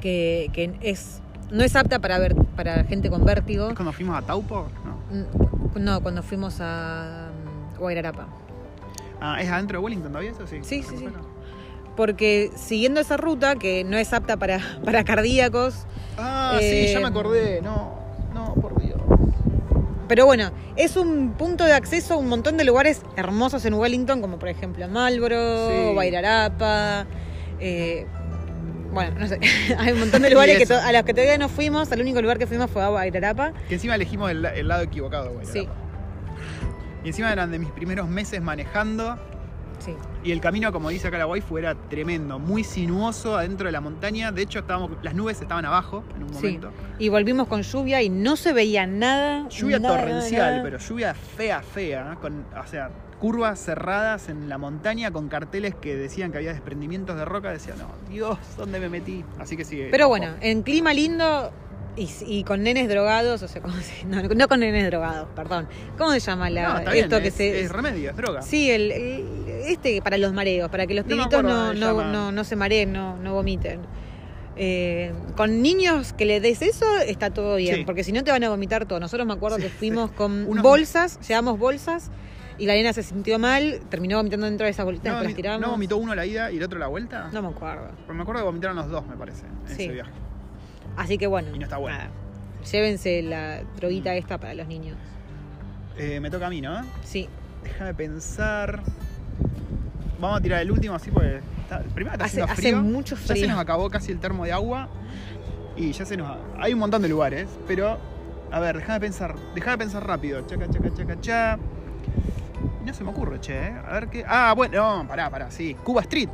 que, 0.00 0.50
que 0.52 0.76
es 0.82 1.20
no 1.50 1.62
es 1.62 1.76
apta 1.76 1.98
para 1.98 2.18
ver 2.18 2.34
para 2.56 2.84
gente 2.84 3.10
con 3.10 3.24
vértigo. 3.24 3.68
¿Es 3.68 3.74
cuando 3.74 3.92
fuimos 3.92 4.16
a 4.16 4.22
Taupo? 4.22 4.66
No. 4.84 4.94
Mm, 5.16 5.84
No, 5.84 6.00
cuando 6.00 6.22
fuimos 6.22 6.58
a 6.60 7.28
mm, 7.74 7.78
Guairarapa. 7.78 8.26
Ah, 9.20 9.40
¿Es 9.40 9.48
adentro 9.50 9.78
de 9.78 9.84
Wellington 9.84 10.10
todavía 10.12 10.30
eso? 10.32 10.46
Sí, 10.46 10.58
Sí, 10.62 10.82
sí, 10.82 10.96
sí. 10.98 11.06
Porque 11.96 12.50
siguiendo 12.56 13.00
esa 13.00 13.16
ruta, 13.16 13.56
que 13.56 13.84
no 13.84 13.96
es 13.96 14.12
apta 14.12 14.36
para, 14.36 14.60
para 14.84 15.04
cardíacos, 15.04 15.86
Ah, 16.16 16.58
Eh, 16.60 16.86
sí, 16.86 16.92
ya 16.92 17.00
me 17.00 17.08
acordé. 17.08 17.60
No, 17.60 17.94
no, 18.32 18.54
por 18.54 18.80
Dios. 18.80 19.00
Pero 20.06 20.26
bueno, 20.26 20.50
es 20.76 20.96
un 20.96 21.32
punto 21.32 21.64
de 21.64 21.72
acceso 21.72 22.14
a 22.14 22.16
un 22.18 22.28
montón 22.28 22.56
de 22.56 22.62
lugares 22.64 23.02
hermosos 23.16 23.64
en 23.64 23.74
Wellington, 23.74 24.20
como 24.20 24.38
por 24.38 24.48
ejemplo 24.48 24.86
Marlboro, 24.86 25.68
Sí. 25.70 25.94
Bairarapa. 25.96 27.06
eh, 27.58 28.06
bueno, 28.92 29.18
no 29.18 29.26
sé, 29.26 29.40
hay 29.78 29.92
un 29.92 29.98
montón 30.00 30.22
de 30.22 30.30
lugares 30.30 30.56
que 30.68 30.72
a 30.72 30.92
los 30.92 31.02
que 31.02 31.14
todavía 31.14 31.36
no 31.38 31.48
fuimos. 31.48 31.90
El 31.90 32.00
único 32.02 32.20
lugar 32.22 32.38
que 32.38 32.46
fuimos 32.46 32.70
fue 32.70 32.82
a 32.82 32.90
Bairarapa. 32.90 33.52
Que 33.68 33.74
encima 33.74 33.94
elegimos 33.96 34.30
el, 34.30 34.44
el 34.44 34.68
lado 34.68 34.82
equivocado, 34.84 35.32
güey. 35.32 35.46
Sí, 35.46 35.66
Y 37.02 37.08
encima 37.08 37.32
eran 37.32 37.50
de 37.50 37.58
mis 37.58 37.70
primeros 37.70 38.06
meses 38.08 38.40
manejando. 38.40 39.16
sí. 39.80 39.94
Y 40.24 40.32
el 40.32 40.40
camino, 40.40 40.72
como 40.72 40.88
dice 40.88 41.08
acá 41.08 41.18
la 41.18 41.26
waifu, 41.26 41.58
era 41.58 41.74
tremendo, 41.74 42.38
muy 42.38 42.64
sinuoso 42.64 43.36
adentro 43.36 43.66
de 43.66 43.72
la 43.72 43.82
montaña. 43.82 44.32
De 44.32 44.40
hecho, 44.42 44.60
estábamos, 44.60 44.90
las 45.02 45.14
nubes 45.14 45.40
estaban 45.42 45.66
abajo 45.66 46.02
en 46.16 46.22
un 46.22 46.28
Sí. 46.30 46.34
momento. 46.36 46.72
Y 46.98 47.10
volvimos 47.10 47.46
con 47.46 47.60
lluvia 47.62 48.00
y 48.02 48.08
no 48.08 48.36
se 48.36 48.54
veía 48.54 48.86
nada. 48.86 49.46
Lluvia 49.50 49.78
nada, 49.78 49.98
torrencial, 50.00 50.50
nada. 50.52 50.62
pero 50.62 50.78
lluvia 50.78 51.12
fea, 51.14 51.60
fea. 51.62 52.12
¿eh? 52.14 52.16
Con, 52.22 52.46
o 52.58 52.66
sea, 52.66 52.88
curvas 53.20 53.58
cerradas 53.60 54.30
en 54.30 54.48
la 54.48 54.56
montaña 54.56 55.10
con 55.10 55.28
carteles 55.28 55.74
que 55.74 55.94
decían 55.94 56.32
que 56.32 56.38
había 56.38 56.52
desprendimientos 56.54 57.16
de 57.16 57.24
roca. 57.26 57.50
Decía, 57.50 57.74
no, 57.78 57.88
Dios, 58.10 58.38
¿dónde 58.56 58.80
me 58.80 58.88
metí? 58.88 59.24
Así 59.38 59.58
que 59.58 59.66
sí. 59.66 59.88
Pero 59.90 60.04
ojo. 60.06 60.16
bueno, 60.16 60.32
en 60.40 60.62
clima 60.62 60.94
lindo 60.94 61.52
y, 61.96 62.10
y 62.26 62.42
con 62.44 62.62
nenes 62.64 62.88
drogados, 62.88 63.42
o 63.42 63.46
sea, 63.48 63.62
¿cómo 63.62 63.74
se- 63.76 64.04
no, 64.06 64.20
no 64.22 64.48
con 64.48 64.58
nenes 64.60 64.84
drogados, 64.86 65.28
perdón. 65.36 65.68
¿Cómo 65.96 66.10
se 66.12 66.18
llama 66.20 66.50
la, 66.50 66.68
No, 66.70 66.78
está 66.78 66.90
bien, 66.92 67.04
esto 67.04 67.20
que 67.20 67.28
es, 67.28 67.34
se... 67.34 67.60
es 67.60 67.70
remedio, 67.70 68.10
es 68.10 68.16
droga. 68.16 68.42
Sí, 68.42 68.68
el, 68.70 68.90
el- 68.90 69.43
este 69.72 70.00
para 70.02 70.16
los 70.18 70.32
mareos, 70.32 70.70
para 70.70 70.86
que 70.86 70.94
los 70.94 71.04
pibitos 71.04 71.42
no, 71.42 71.72
no, 71.74 72.04
no, 72.04 72.32
no 72.32 72.44
se 72.44 72.56
mareen, 72.56 72.92
no, 72.92 73.16
no 73.16 73.34
vomiten. 73.34 73.80
Eh, 74.56 75.12
con 75.36 75.62
niños 75.62 76.12
que 76.12 76.24
le 76.26 76.40
des 76.40 76.62
eso 76.62 76.86
está 76.98 77.30
todo 77.30 77.56
bien, 77.56 77.76
Sí. 77.78 77.84
porque 77.84 78.04
si 78.04 78.12
no 78.12 78.22
te 78.22 78.30
van 78.30 78.44
a 78.44 78.50
vomitar 78.50 78.86
todo. 78.86 79.00
Nosotros 79.00 79.26
me 79.26 79.32
acuerdo 79.32 79.56
Sí, 79.56 79.64
que 79.64 79.68
fuimos 79.68 80.10
con 80.12 80.46
Unos- 80.46 80.62
bolsas, 80.62 81.18
llevamos 81.26 81.58
bolsas 81.58 82.10
y 82.56 82.66
la 82.66 82.74
nena 82.74 82.92
se 82.92 83.02
sintió 83.02 83.38
mal, 83.40 83.80
terminó 83.90 84.16
vomitando 84.18 84.46
dentro 84.46 84.64
de 84.64 84.70
esas 84.70 84.84
bolitas, 84.84 85.06
¿No, 85.06 85.10
después 85.14 85.30
las 85.32 85.36
tiramos. 85.36 85.60
¿No 85.60 85.70
vomitó 85.72 85.96
uno 85.96 86.14
la 86.14 86.24
ida 86.24 86.52
y 86.52 86.58
el 86.58 86.62
otro 86.62 86.78
la 86.78 86.86
vuelta? 86.86 87.30
No 87.32 87.42
me 87.42 87.48
acuerdo. 87.48 87.88
Pero 88.02 88.14
me 88.14 88.22
acuerdo 88.22 88.42
que 88.42 88.46
vomitaron 88.46 88.76
los 88.76 88.88
dos, 88.88 89.04
me 89.08 89.16
parece, 89.16 89.44
en 89.68 89.76
Sí. 89.76 89.82
ese 89.84 89.92
viaje. 89.92 90.12
Así 90.96 91.18
que 91.18 91.26
bueno, 91.26 91.48
Y 91.52 91.58
no 91.58 91.64
está 91.64 91.78
bueno. 91.78 91.98
nada. 91.98 92.10
llévense 92.70 93.22
la 93.22 93.62
droguita 93.76 94.14
esta 94.14 94.38
para 94.38 94.54
los 94.54 94.68
niños. 94.68 94.96
Eh, 95.98 96.18
me 96.20 96.30
toca 96.30 96.46
a 96.46 96.50
mí, 96.50 96.60
¿no? 96.60 96.80
Sí, 97.02 97.28
Déjame 97.64 97.94
pensar. 97.94 98.82
Vamos 100.24 100.40
a 100.40 100.42
tirar 100.42 100.60
el 100.62 100.70
último 100.70 100.94
así 100.94 101.10
porque 101.10 101.40
está- 101.62 101.80
primero 101.94 102.14
está 102.14 102.24
Hace, 102.26 102.42
haciendo 102.42 102.52
hace 102.98 103.16
frío. 103.16 103.34
Ya 103.36 103.40
se 103.42 103.46
nos 103.48 103.58
acabó 103.58 103.88
casi 103.90 104.12
el 104.12 104.18
termo 104.18 104.44
de 104.44 104.52
agua 104.52 104.88
y 105.76 105.92
ya 105.92 106.04
se 106.04 106.16
nos 106.16 106.36
hay 106.58 106.72
un 106.72 106.78
montón 106.80 107.02
de 107.02 107.08
lugares, 107.08 107.48
pero 107.66 107.98
a 108.50 108.60
ver, 108.60 108.76
déjame 108.78 109.00
pensar, 109.00 109.34
déjame 109.54 109.78
pensar 109.78 110.06
rápido. 110.06 110.40
Chaca, 110.46 110.68
chaca, 110.70 110.94
chaca, 110.94 111.20
cha. 111.20 111.58
No 112.84 112.92
se 112.92 113.02
me 113.02 113.10
ocurre, 113.10 113.40
che, 113.40 113.54
¿eh? 113.68 113.74
A 113.88 113.94
ver 113.94 114.08
qué. 114.08 114.24
Ah, 114.28 114.52
bueno, 114.54 115.02
no, 115.02 115.08
pará, 115.08 115.30
pará, 115.30 115.50
sí. 115.50 115.74
Cuba 115.82 116.02
Street. 116.02 116.28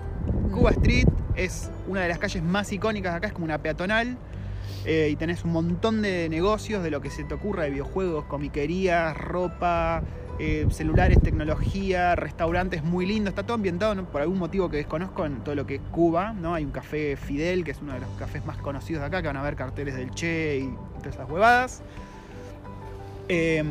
Cuba 0.52 0.70
Street 0.72 1.06
es 1.36 1.70
una 1.86 2.00
de 2.02 2.08
las 2.08 2.18
calles 2.18 2.42
más 2.42 2.70
icónicas 2.72 3.12
de 3.12 3.16
acá, 3.18 3.26
es 3.28 3.32
como 3.32 3.44
una 3.44 3.58
peatonal. 3.58 4.16
eh, 4.86 5.08
y 5.12 5.16
tenés 5.16 5.44
un 5.44 5.52
montón 5.52 6.00
de 6.02 6.28
negocios 6.30 6.82
de 6.82 6.90
lo 6.90 7.00
que 7.02 7.10
se 7.10 7.22
te 7.24 7.34
ocurra, 7.34 7.64
de 7.64 7.70
videojuegos, 7.70 8.24
comiquerías, 8.24 9.14
ropa, 9.16 10.02
eh, 10.42 10.66
celulares, 10.70 11.20
tecnología, 11.20 12.16
restaurantes 12.16 12.82
muy 12.82 13.04
lindo. 13.04 13.28
Está 13.28 13.42
todo 13.42 13.56
ambientado 13.56 14.02
por 14.06 14.22
algún 14.22 14.38
motivo 14.38 14.70
que 14.70 14.78
desconozco 14.78 15.26
en 15.26 15.44
todo 15.44 15.54
lo 15.54 15.66
que 15.66 15.74
es 15.74 15.80
Cuba. 15.90 16.32
¿no? 16.32 16.54
Hay 16.54 16.64
un 16.64 16.70
café 16.70 17.16
Fidel, 17.16 17.62
que 17.62 17.72
es 17.72 17.82
uno 17.82 17.92
de 17.92 18.00
los 18.00 18.08
cafés 18.18 18.44
más 18.46 18.56
conocidos 18.56 19.02
de 19.02 19.08
acá, 19.08 19.20
que 19.20 19.28
van 19.28 19.36
a 19.36 19.42
ver 19.42 19.54
carteles 19.54 19.94
del 19.96 20.10
Che 20.12 20.60
y 20.60 20.74
todas 21.00 21.14
esas 21.14 21.30
huevadas. 21.30 21.82
Eh, 23.28 23.62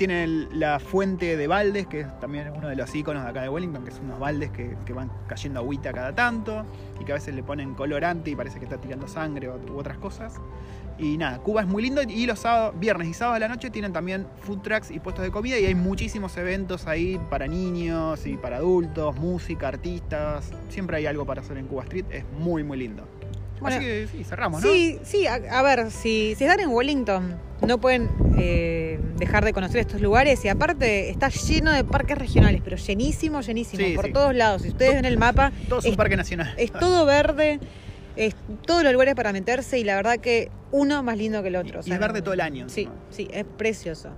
tiene 0.00 0.26
la 0.26 0.80
fuente 0.80 1.36
de 1.36 1.46
baldes, 1.46 1.86
que 1.86 2.00
es 2.00 2.20
también 2.20 2.50
uno 2.56 2.68
de 2.68 2.74
los 2.74 2.94
iconos 2.94 3.22
de 3.22 3.28
acá 3.28 3.42
de 3.42 3.50
Wellington, 3.50 3.84
que 3.84 3.90
son 3.90 4.06
unos 4.06 4.18
baldes 4.18 4.50
que, 4.50 4.74
van 4.94 5.12
cayendo 5.28 5.60
agüita 5.60 5.92
cada 5.92 6.14
tanto 6.14 6.64
y 6.98 7.04
que 7.04 7.12
a 7.12 7.16
veces 7.16 7.34
le 7.34 7.42
ponen 7.42 7.74
colorante 7.74 8.30
y 8.30 8.34
parece 8.34 8.58
que 8.58 8.64
está 8.64 8.78
tirando 8.78 9.06
sangre 9.06 9.50
u 9.50 9.76
otras 9.76 9.98
cosas. 9.98 10.40
Y 10.98 11.18
nada, 11.18 11.40
Cuba 11.40 11.60
es 11.60 11.66
muy 11.66 11.82
lindo 11.82 12.00
y 12.00 12.24
los 12.24 12.38
sábados, 12.38 12.80
viernes 12.80 13.08
y 13.08 13.12
sábados 13.12 13.36
de 13.36 13.40
la 13.40 13.48
noche 13.48 13.68
tienen 13.68 13.92
también 13.92 14.26
food 14.40 14.62
trucks 14.62 14.90
y 14.90 15.00
puestos 15.00 15.22
de 15.22 15.30
comida 15.30 15.58
y 15.58 15.66
hay 15.66 15.74
muchísimos 15.74 16.34
eventos 16.38 16.86
ahí 16.86 17.20
para 17.28 17.46
niños 17.46 18.26
y 18.26 18.38
para 18.38 18.56
adultos, 18.56 19.14
música, 19.16 19.68
artistas. 19.68 20.50
Siempre 20.70 20.96
hay 20.96 21.04
algo 21.04 21.26
para 21.26 21.42
hacer 21.42 21.58
en 21.58 21.66
Cuba 21.66 21.82
Street, 21.82 22.06
es 22.08 22.24
muy 22.38 22.64
muy 22.64 22.78
lindo. 22.78 23.19
Bueno, 23.60 23.76
Así 23.76 23.84
que 23.84 24.08
sí, 24.10 24.24
cerramos, 24.24 24.62
¿no? 24.62 24.70
Sí, 24.72 24.98
sí, 25.02 25.26
a, 25.26 25.34
a 25.34 25.62
ver, 25.62 25.90
si, 25.90 26.34
si 26.36 26.44
están 26.44 26.60
en 26.60 26.70
Wellington, 26.70 27.36
no 27.66 27.78
pueden 27.78 28.08
eh, 28.38 28.98
dejar 29.16 29.44
de 29.44 29.52
conocer 29.52 29.80
estos 29.80 30.00
lugares 30.00 30.42
y 30.44 30.48
aparte 30.48 31.10
está 31.10 31.28
lleno 31.28 31.70
de 31.72 31.84
parques 31.84 32.16
regionales, 32.16 32.62
pero 32.64 32.76
llenísimo, 32.78 33.40
llenísimo, 33.42 33.84
Sí, 33.86 33.92
por 33.94 34.06
sí. 34.06 34.12
todos 34.12 34.34
lados. 34.34 34.62
Si 34.62 34.68
ustedes 34.68 34.94
ven 34.94 35.04
el 35.04 35.18
mapa, 35.18 35.52
Todo 35.68 35.80
es 35.80 35.84
un 35.86 35.96
parque 35.96 36.16
nacional. 36.16 36.54
es 36.56 36.72
todo 36.72 37.04
verde, 37.04 37.60
es 38.16 38.34
todos 38.66 38.82
los 38.82 38.92
lugares 38.92 39.14
para 39.14 39.32
meterse 39.32 39.78
y 39.78 39.84
la 39.84 39.94
verdad 39.96 40.18
que 40.18 40.50
uno 40.72 41.02
más 41.02 41.18
lindo 41.18 41.42
que 41.42 41.48
el 41.48 41.56
otro. 41.56 41.80
o 41.80 41.82
Y 41.84 41.92
es 41.92 41.98
verde 41.98 42.22
todo 42.22 42.32
el 42.34 42.40
año. 42.40 42.68
Sí, 42.70 42.88
sí, 43.10 43.28
es 43.30 43.44
precioso. 43.44 44.10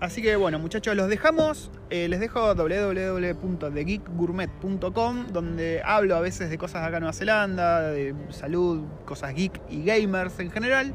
Así 0.00 0.22
que 0.22 0.36
bueno, 0.36 0.58
muchachos, 0.58 0.96
los 0.96 1.08
dejamos. 1.08 1.70
Eh, 1.90 2.08
les 2.08 2.20
dejo 2.20 2.54
www.thegeekgourmet.com, 2.54 5.26
donde 5.30 5.82
hablo 5.84 6.16
a 6.16 6.20
veces 6.20 6.48
de 6.48 6.56
cosas 6.56 6.80
de 6.80 6.88
acá 6.88 6.96
en 6.96 7.02
Nueva 7.02 7.12
Zelanda, 7.12 7.82
de 7.82 8.14
salud, 8.30 8.86
cosas 9.04 9.34
geek 9.34 9.60
y 9.68 9.84
gamers 9.84 10.40
en 10.40 10.50
general. 10.50 10.94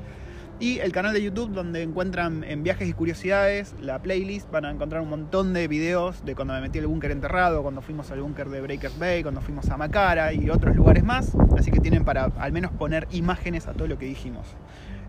Y 0.59 0.79
el 0.79 0.91
canal 0.91 1.13
de 1.13 1.21
YouTube, 1.21 1.51
donde 1.51 1.83
encuentran 1.83 2.43
en 2.45 2.63
viajes 2.63 2.89
y 2.89 2.93
curiosidades 2.93 3.75
la 3.79 4.01
playlist. 4.01 4.49
Van 4.49 4.65
a 4.65 4.71
encontrar 4.71 5.03
un 5.03 5.09
montón 5.09 5.53
de 5.53 5.67
videos 5.67 6.25
de 6.25 6.33
cuando 6.33 6.55
me 6.55 6.61
metí 6.61 6.79
al 6.79 6.87
búnker 6.87 7.11
enterrado, 7.11 7.61
cuando 7.61 7.83
fuimos 7.83 8.09
al 8.09 8.21
búnker 8.21 8.49
de 8.49 8.59
Breakers 8.61 8.97
Bay, 8.97 9.21
cuando 9.21 9.41
fuimos 9.41 9.69
a 9.69 9.77
Macara 9.77 10.33
y 10.33 10.49
otros 10.49 10.75
lugares 10.75 11.03
más. 11.03 11.31
Así 11.55 11.69
que 11.69 11.79
tienen 11.79 12.05
para 12.05 12.31
al 12.39 12.51
menos 12.53 12.71
poner 12.71 13.07
imágenes 13.11 13.67
a 13.67 13.73
todo 13.73 13.87
lo 13.87 13.99
que 13.99 14.07
dijimos. 14.07 14.47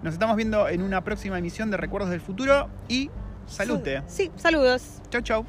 Nos 0.03 0.13
estamos 0.13 0.37
viendo 0.37 0.69
en 0.69 0.83
una 0.83 1.03
próxima 1.03 1.39
emisión 1.39 1.71
de 1.71 1.79
Recuerdos 1.79 2.11
del 2.11 2.21
Futuro 2.21 2.69
y 2.89 3.09
Salute. 3.47 4.03
Sí, 4.09 4.31
saludos. 4.37 4.83
Chau, 5.11 5.21
chau. 5.23 5.47